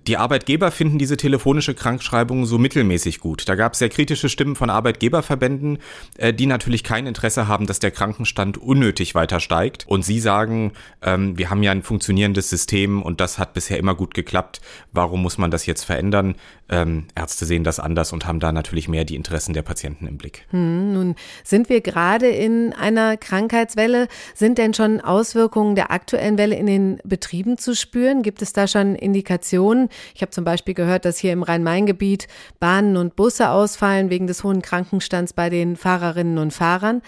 Die 0.06 0.16
Arbeitgeber 0.16 0.70
finden 0.70 0.98
diese 0.98 1.16
telefonische 1.16 1.74
Krankschreibung 1.74 2.44
so 2.44 2.58
mittelmäßig 2.58 3.20
gut. 3.20 3.48
Da 3.48 3.54
gab 3.54 3.72
es 3.72 3.78
sehr 3.78 3.88
kritische 3.88 4.28
Stimmen 4.28 4.56
von 4.56 4.68
Arbeitgeberverbänden, 4.68 5.78
äh, 6.18 6.34
die 6.34 6.46
natürlich 6.46 6.84
kein 6.84 7.06
Interesse 7.06 7.48
haben, 7.48 7.66
dass 7.66 7.78
der 7.78 7.90
Krankenstand 7.90 8.58
unnötig 8.58 9.14
weiter 9.14 9.40
steigt. 9.40 9.86
Und 9.88 10.04
sie 10.04 10.20
sagen, 10.20 10.72
ähm, 11.02 11.38
wir 11.38 11.50
haben 11.50 11.62
ja 11.62 11.70
ein 11.70 11.82
funktionierendes 11.82 12.50
System 12.50 13.02
und 13.02 13.20
das 13.20 13.38
hat 13.38 13.54
bisher 13.54 13.78
immer 13.78 13.94
gut 13.94 14.14
geklappt. 14.14 14.60
Warum 14.92 15.22
muss 15.22 15.38
man 15.38 15.50
das 15.50 15.66
jetzt 15.66 15.84
verändern? 15.84 16.34
Ähm, 16.68 17.06
Ärzte 17.14 17.44
sehen 17.44 17.62
das 17.62 17.78
anders 17.78 18.12
und 18.12 18.26
haben 18.26 18.40
da 18.40 18.50
natürlich 18.50 18.88
mehr 18.88 19.04
die 19.04 19.14
Interessen 19.14 19.52
der 19.52 19.62
Patienten 19.62 20.06
im 20.06 20.18
Blick. 20.18 20.46
Hm, 20.50 20.92
nun 20.92 21.14
sind 21.44 21.68
wir 21.68 21.80
gerade 21.80 22.28
in 22.28 22.72
einer 22.72 23.16
Krankheitswelle. 23.16 24.08
Sind 24.34 24.58
denn 24.58 24.74
schon 24.74 25.00
Auswirkungen 25.00 25.76
der 25.76 25.92
aktuellen 25.92 26.38
Welle 26.38 26.56
in 26.56 26.66
den 26.66 26.98
Betrieben 27.04 27.56
zu 27.56 27.76
spüren? 27.76 28.22
Gibt 28.22 28.42
es 28.42 28.52
da 28.52 28.66
schon 28.66 28.96
Indikationen? 28.96 29.88
Ich 30.14 30.22
habe 30.22 30.30
zum 30.30 30.44
Beispiel 30.44 30.74
gehört, 30.74 31.04
dass 31.04 31.18
hier 31.18 31.32
im 31.32 31.44
Rhein-Main-Gebiet 31.44 32.26
Bahnen 32.58 32.96
und 32.96 33.14
Busse 33.14 33.50
ausfallen 33.50 34.10
wegen 34.10 34.26
des 34.26 34.42
hohen 34.42 34.62
Krankenstands 34.62 35.32
bei 35.32 35.50
den 35.50 35.76
Fahrerinnen 35.76 36.38
und 36.38 36.52
Fahrern. 36.52 37.02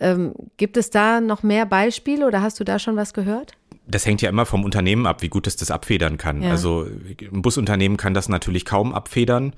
Ähm, 0.00 0.34
gibt 0.56 0.76
es 0.76 0.90
da 0.90 1.20
noch 1.20 1.44
mehr 1.44 1.66
Beispiele 1.66 2.26
oder 2.26 2.42
hast 2.42 2.58
du 2.58 2.64
da 2.64 2.80
schon 2.80 2.96
was 2.96 3.14
gehört? 3.14 3.52
Das 3.86 4.06
hängt 4.06 4.22
ja 4.22 4.28
immer 4.30 4.46
vom 4.46 4.64
Unternehmen 4.64 5.06
ab, 5.06 5.22
wie 5.22 5.28
gut 5.28 5.46
es 5.46 5.56
das 5.56 5.70
abfedern 5.70 6.16
kann. 6.16 6.42
Ja. 6.42 6.50
Also 6.50 6.86
ein 7.20 7.42
Busunternehmen 7.42 7.96
kann 7.96 8.14
das 8.14 8.28
natürlich 8.28 8.64
kaum 8.64 8.94
abfedern 8.94 9.52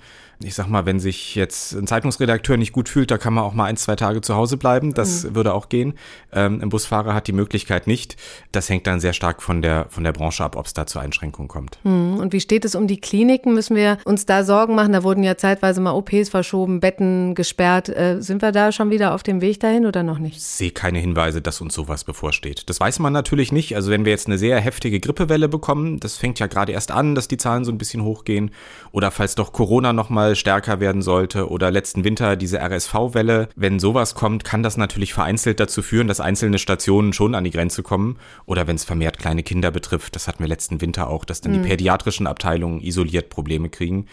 ich 0.45 0.55
sag 0.55 0.69
mal, 0.69 0.85
wenn 0.85 1.01
sich 1.01 1.35
jetzt 1.35 1.73
ein 1.73 1.87
Zeitungsredakteur 1.87 2.57
nicht 2.57 2.73
gut 2.73 2.89
fühlt, 2.89 3.11
da 3.11 3.17
kann 3.17 3.33
man 3.33 3.45
auch 3.45 3.55
mal 3.55 3.65
ein, 3.65 3.77
zwei 3.77 3.97
Tage 3.97 4.21
zu 4.21 4.35
Hause 4.35 4.59
bleiben. 4.59 4.93
Das 4.93 5.25
mhm. 5.25 5.35
würde 5.35 5.55
auch 5.55 5.69
gehen. 5.69 5.95
Ähm, 6.33 6.61
ein 6.63 6.69
Busfahrer 6.69 7.15
hat 7.15 7.27
die 7.27 7.33
Möglichkeit 7.33 7.87
nicht. 7.87 8.17
Das 8.53 8.69
hängt 8.69 8.87
dann 8.87 9.01
sehr 9.01 9.15
stark 9.15 9.43
von 9.43 9.63
der, 9.63 9.87
von 9.89 10.05
der 10.05 10.13
Branche 10.13 10.45
ab, 10.45 10.57
ob 10.57 10.67
es 10.67 10.75
da 10.75 10.87
zu 10.87 10.99
Einschränkungen 10.99 11.49
kommt. 11.49 11.79
Mhm. 11.85 12.19
Und 12.19 12.33
wie 12.35 12.41
steht 12.41 12.67
es 12.67 12.75
um 12.75 12.87
die 12.87 13.01
Kliniken? 13.01 13.55
Müssen 13.55 13.77
wir 13.77 13.99
uns 14.05 14.27
da 14.27 14.45
Sorgen 14.45 14.75
machen? 14.75 14.93
Da 14.93 15.03
wurden 15.03 15.23
ja 15.25 15.39
zeitweise 15.39 15.81
mal 15.81 15.93
OPs 15.93 16.29
verschoben, 16.29 16.81
Betten 16.81 17.35
gesperrt. 17.35 17.89
Äh, 17.89 18.21
sind 18.21 18.43
wir 18.43 18.53
da 18.53 18.73
schon 18.73 18.91
wieder 18.91 19.15
auf 19.15 19.23
dem 19.23 19.41
Weg 19.41 19.61
dahin 19.61 19.87
oder 19.87 20.03
noch 20.03 20.19
nicht? 20.19 20.37
Ich 20.37 20.45
sehe 20.45 20.71
keine 20.71 20.99
Hinweise, 20.99 21.41
dass 21.41 21.63
uns 21.63 21.75
sowas 21.75 22.05
bevorsteht. 22.05 22.69
Das 22.69 22.79
weiß 22.79 22.99
man 22.99 23.15
natürlich 23.15 23.53
nicht. 23.53 23.75
Also 23.75 23.91
wenn 23.91 24.05
wir 24.05 24.13
jetzt 24.17 24.27
eine 24.27 24.39
sehr 24.39 24.61
heftige 24.61 24.99
Grippewelle 24.99 25.49
bekommen, 25.49 26.01
das 26.01 26.17
fängt 26.17 26.39
ja 26.39 26.47
gerade 26.47 26.73
erst 26.73 26.91
an, 26.91 27.15
dass 27.15 27.29
die 27.29 27.37
Zahlen 27.37 27.65
so 27.65 27.71
ein 27.71 27.79
bisschen 27.79 28.03
hochgehen, 28.03 28.51
oder 28.93 29.11
falls 29.11 29.35
doch 29.35 29.53
Corona 29.53 29.93
nochmal 29.93 30.35
stärker 30.35 30.81
werden 30.81 31.03
sollte 31.03 31.49
oder 31.49 31.71
letzten 31.71 32.05
Winter 32.05 32.37
diese 32.37 32.59
RSV-Welle, 32.59 33.49
wenn 33.55 33.79
sowas 33.79 34.15
kommt, 34.15 34.45
kann 34.45 34.63
das 34.63 34.77
natürlich 34.77 35.13
vereinzelt 35.13 35.61
dazu 35.61 35.83
führen, 35.83 36.09
dass 36.09 36.21
einzelne 36.21 36.59
Stationen 36.59 37.13
schon 37.13 37.35
an 37.35 37.45
die 37.45 37.51
Grenze 37.51 37.83
kommen. 37.83 38.17
Oder 38.47 38.67
wenn 38.67 38.77
es 38.77 38.85
vermehrt 38.85 39.19
kleine 39.19 39.43
Kinder 39.43 39.71
betrifft, 39.71 40.17
das 40.17 40.29
hatten 40.29 40.41
wir 40.41 40.49
letzten 40.49 40.81
Winter 40.81 41.09
auch, 41.09 41.25
dass 41.25 41.41
dann 41.41 41.53
mhm. 41.53 41.63
die 41.63 41.69
pädiatrischen 41.69 42.27
Abteilungen 42.27 42.81
isoliert 42.81 43.29
Probleme 43.29 43.69
kriegen. 43.69 44.07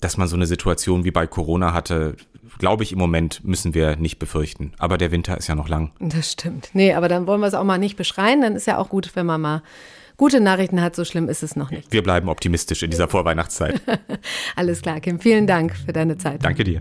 Dass 0.00 0.16
man 0.16 0.28
so 0.28 0.36
eine 0.36 0.46
Situation 0.46 1.04
wie 1.04 1.10
bei 1.10 1.26
Corona 1.26 1.72
hatte, 1.72 2.16
glaube 2.58 2.82
ich, 2.82 2.92
im 2.92 2.98
Moment 2.98 3.44
müssen 3.44 3.74
wir 3.74 3.96
nicht 3.96 4.18
befürchten. 4.18 4.72
Aber 4.78 4.98
der 4.98 5.10
Winter 5.10 5.36
ist 5.36 5.48
ja 5.48 5.54
noch 5.54 5.68
lang. 5.68 5.92
Das 6.00 6.32
stimmt. 6.32 6.70
Nee, 6.72 6.94
aber 6.94 7.08
dann 7.08 7.26
wollen 7.26 7.40
wir 7.40 7.46
es 7.46 7.54
auch 7.54 7.64
mal 7.64 7.78
nicht 7.78 7.96
beschreien. 7.96 8.42
Dann 8.42 8.56
ist 8.56 8.66
ja 8.66 8.78
auch 8.78 8.88
gut, 8.88 9.10
wenn 9.14 9.26
man 9.26 9.40
mal 9.40 9.62
gute 10.16 10.40
Nachrichten 10.40 10.80
hat. 10.80 10.96
So 10.96 11.04
schlimm 11.04 11.28
ist 11.28 11.42
es 11.42 11.56
noch 11.56 11.70
nicht. 11.70 11.92
Wir 11.92 12.02
bleiben 12.02 12.28
optimistisch 12.28 12.82
in 12.82 12.90
dieser 12.90 13.08
Vorweihnachtszeit. 13.08 13.80
Alles 14.56 14.82
klar, 14.82 15.00
Kim. 15.00 15.20
Vielen 15.20 15.46
Dank 15.46 15.76
für 15.76 15.92
deine 15.92 16.18
Zeit. 16.18 16.44
Danke 16.44 16.64
dir. 16.64 16.80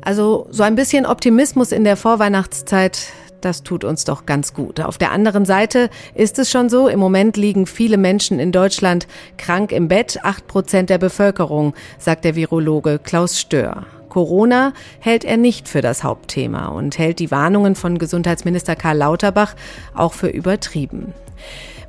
Also 0.00 0.46
so 0.50 0.62
ein 0.62 0.74
bisschen 0.74 1.04
Optimismus 1.04 1.72
in 1.72 1.84
der 1.84 1.96
Vorweihnachtszeit, 1.96 3.12
das 3.40 3.62
tut 3.62 3.84
uns 3.84 4.04
doch 4.04 4.26
ganz 4.26 4.54
gut. 4.54 4.80
Auf 4.80 4.98
der 4.98 5.12
anderen 5.12 5.44
Seite 5.44 5.90
ist 6.14 6.38
es 6.38 6.50
schon 6.50 6.68
so, 6.68 6.88
im 6.88 6.98
Moment 6.98 7.36
liegen 7.36 7.66
viele 7.66 7.96
Menschen 7.96 8.38
in 8.38 8.52
Deutschland 8.52 9.06
krank 9.36 9.72
im 9.72 9.88
Bett, 9.88 10.20
acht 10.22 10.46
Prozent 10.46 10.90
der 10.90 10.98
Bevölkerung, 10.98 11.74
sagt 11.98 12.24
der 12.24 12.34
Virologe 12.34 12.98
Klaus 13.02 13.40
Stör. 13.40 13.86
Corona 14.08 14.72
hält 15.00 15.24
er 15.24 15.36
nicht 15.36 15.68
für 15.68 15.82
das 15.82 16.02
Hauptthema 16.02 16.68
und 16.68 16.98
hält 16.98 17.18
die 17.18 17.30
Warnungen 17.30 17.74
von 17.74 17.98
Gesundheitsminister 17.98 18.74
Karl 18.74 18.96
Lauterbach 18.96 19.54
auch 19.94 20.14
für 20.14 20.28
übertrieben. 20.28 21.12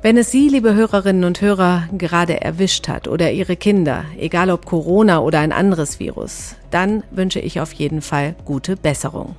Wenn 0.02 0.16
es 0.16 0.30
Sie, 0.30 0.48
liebe 0.48 0.74
Hörerinnen 0.74 1.24
und 1.24 1.42
Hörer, 1.42 1.88
gerade 1.92 2.40
erwischt 2.40 2.88
hat 2.88 3.06
oder 3.06 3.32
Ihre 3.32 3.56
Kinder, 3.56 4.04
egal 4.18 4.50
ob 4.50 4.64
Corona 4.64 5.18
oder 5.20 5.40
ein 5.40 5.52
anderes 5.52 6.00
Virus, 6.00 6.56
dann 6.70 7.02
wünsche 7.10 7.40
ich 7.40 7.60
auf 7.60 7.72
jeden 7.74 8.00
Fall 8.00 8.34
gute 8.46 8.76
Besserung. 8.76 9.36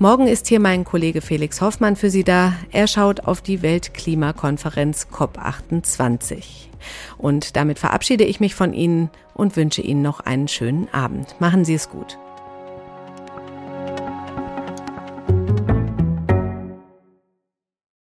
Morgen 0.00 0.26
ist 0.26 0.48
hier 0.48 0.58
mein 0.58 0.84
Kollege 0.84 1.20
Felix 1.20 1.60
Hoffmann 1.60 1.94
für 1.94 2.10
Sie 2.10 2.24
da. 2.24 2.54
Er 2.72 2.88
schaut 2.88 3.20
auf 3.20 3.42
die 3.42 3.62
Weltklimakonferenz 3.62 5.06
COP28. 5.12 6.42
Und 7.16 7.54
damit 7.54 7.78
verabschiede 7.78 8.24
ich 8.24 8.40
mich 8.40 8.56
von 8.56 8.72
Ihnen 8.72 9.08
und 9.34 9.56
wünsche 9.56 9.82
Ihnen 9.82 10.02
noch 10.02 10.18
einen 10.18 10.48
schönen 10.48 10.92
Abend. 10.92 11.40
Machen 11.40 11.64
Sie 11.64 11.74
es 11.74 11.90
gut. 11.90 12.18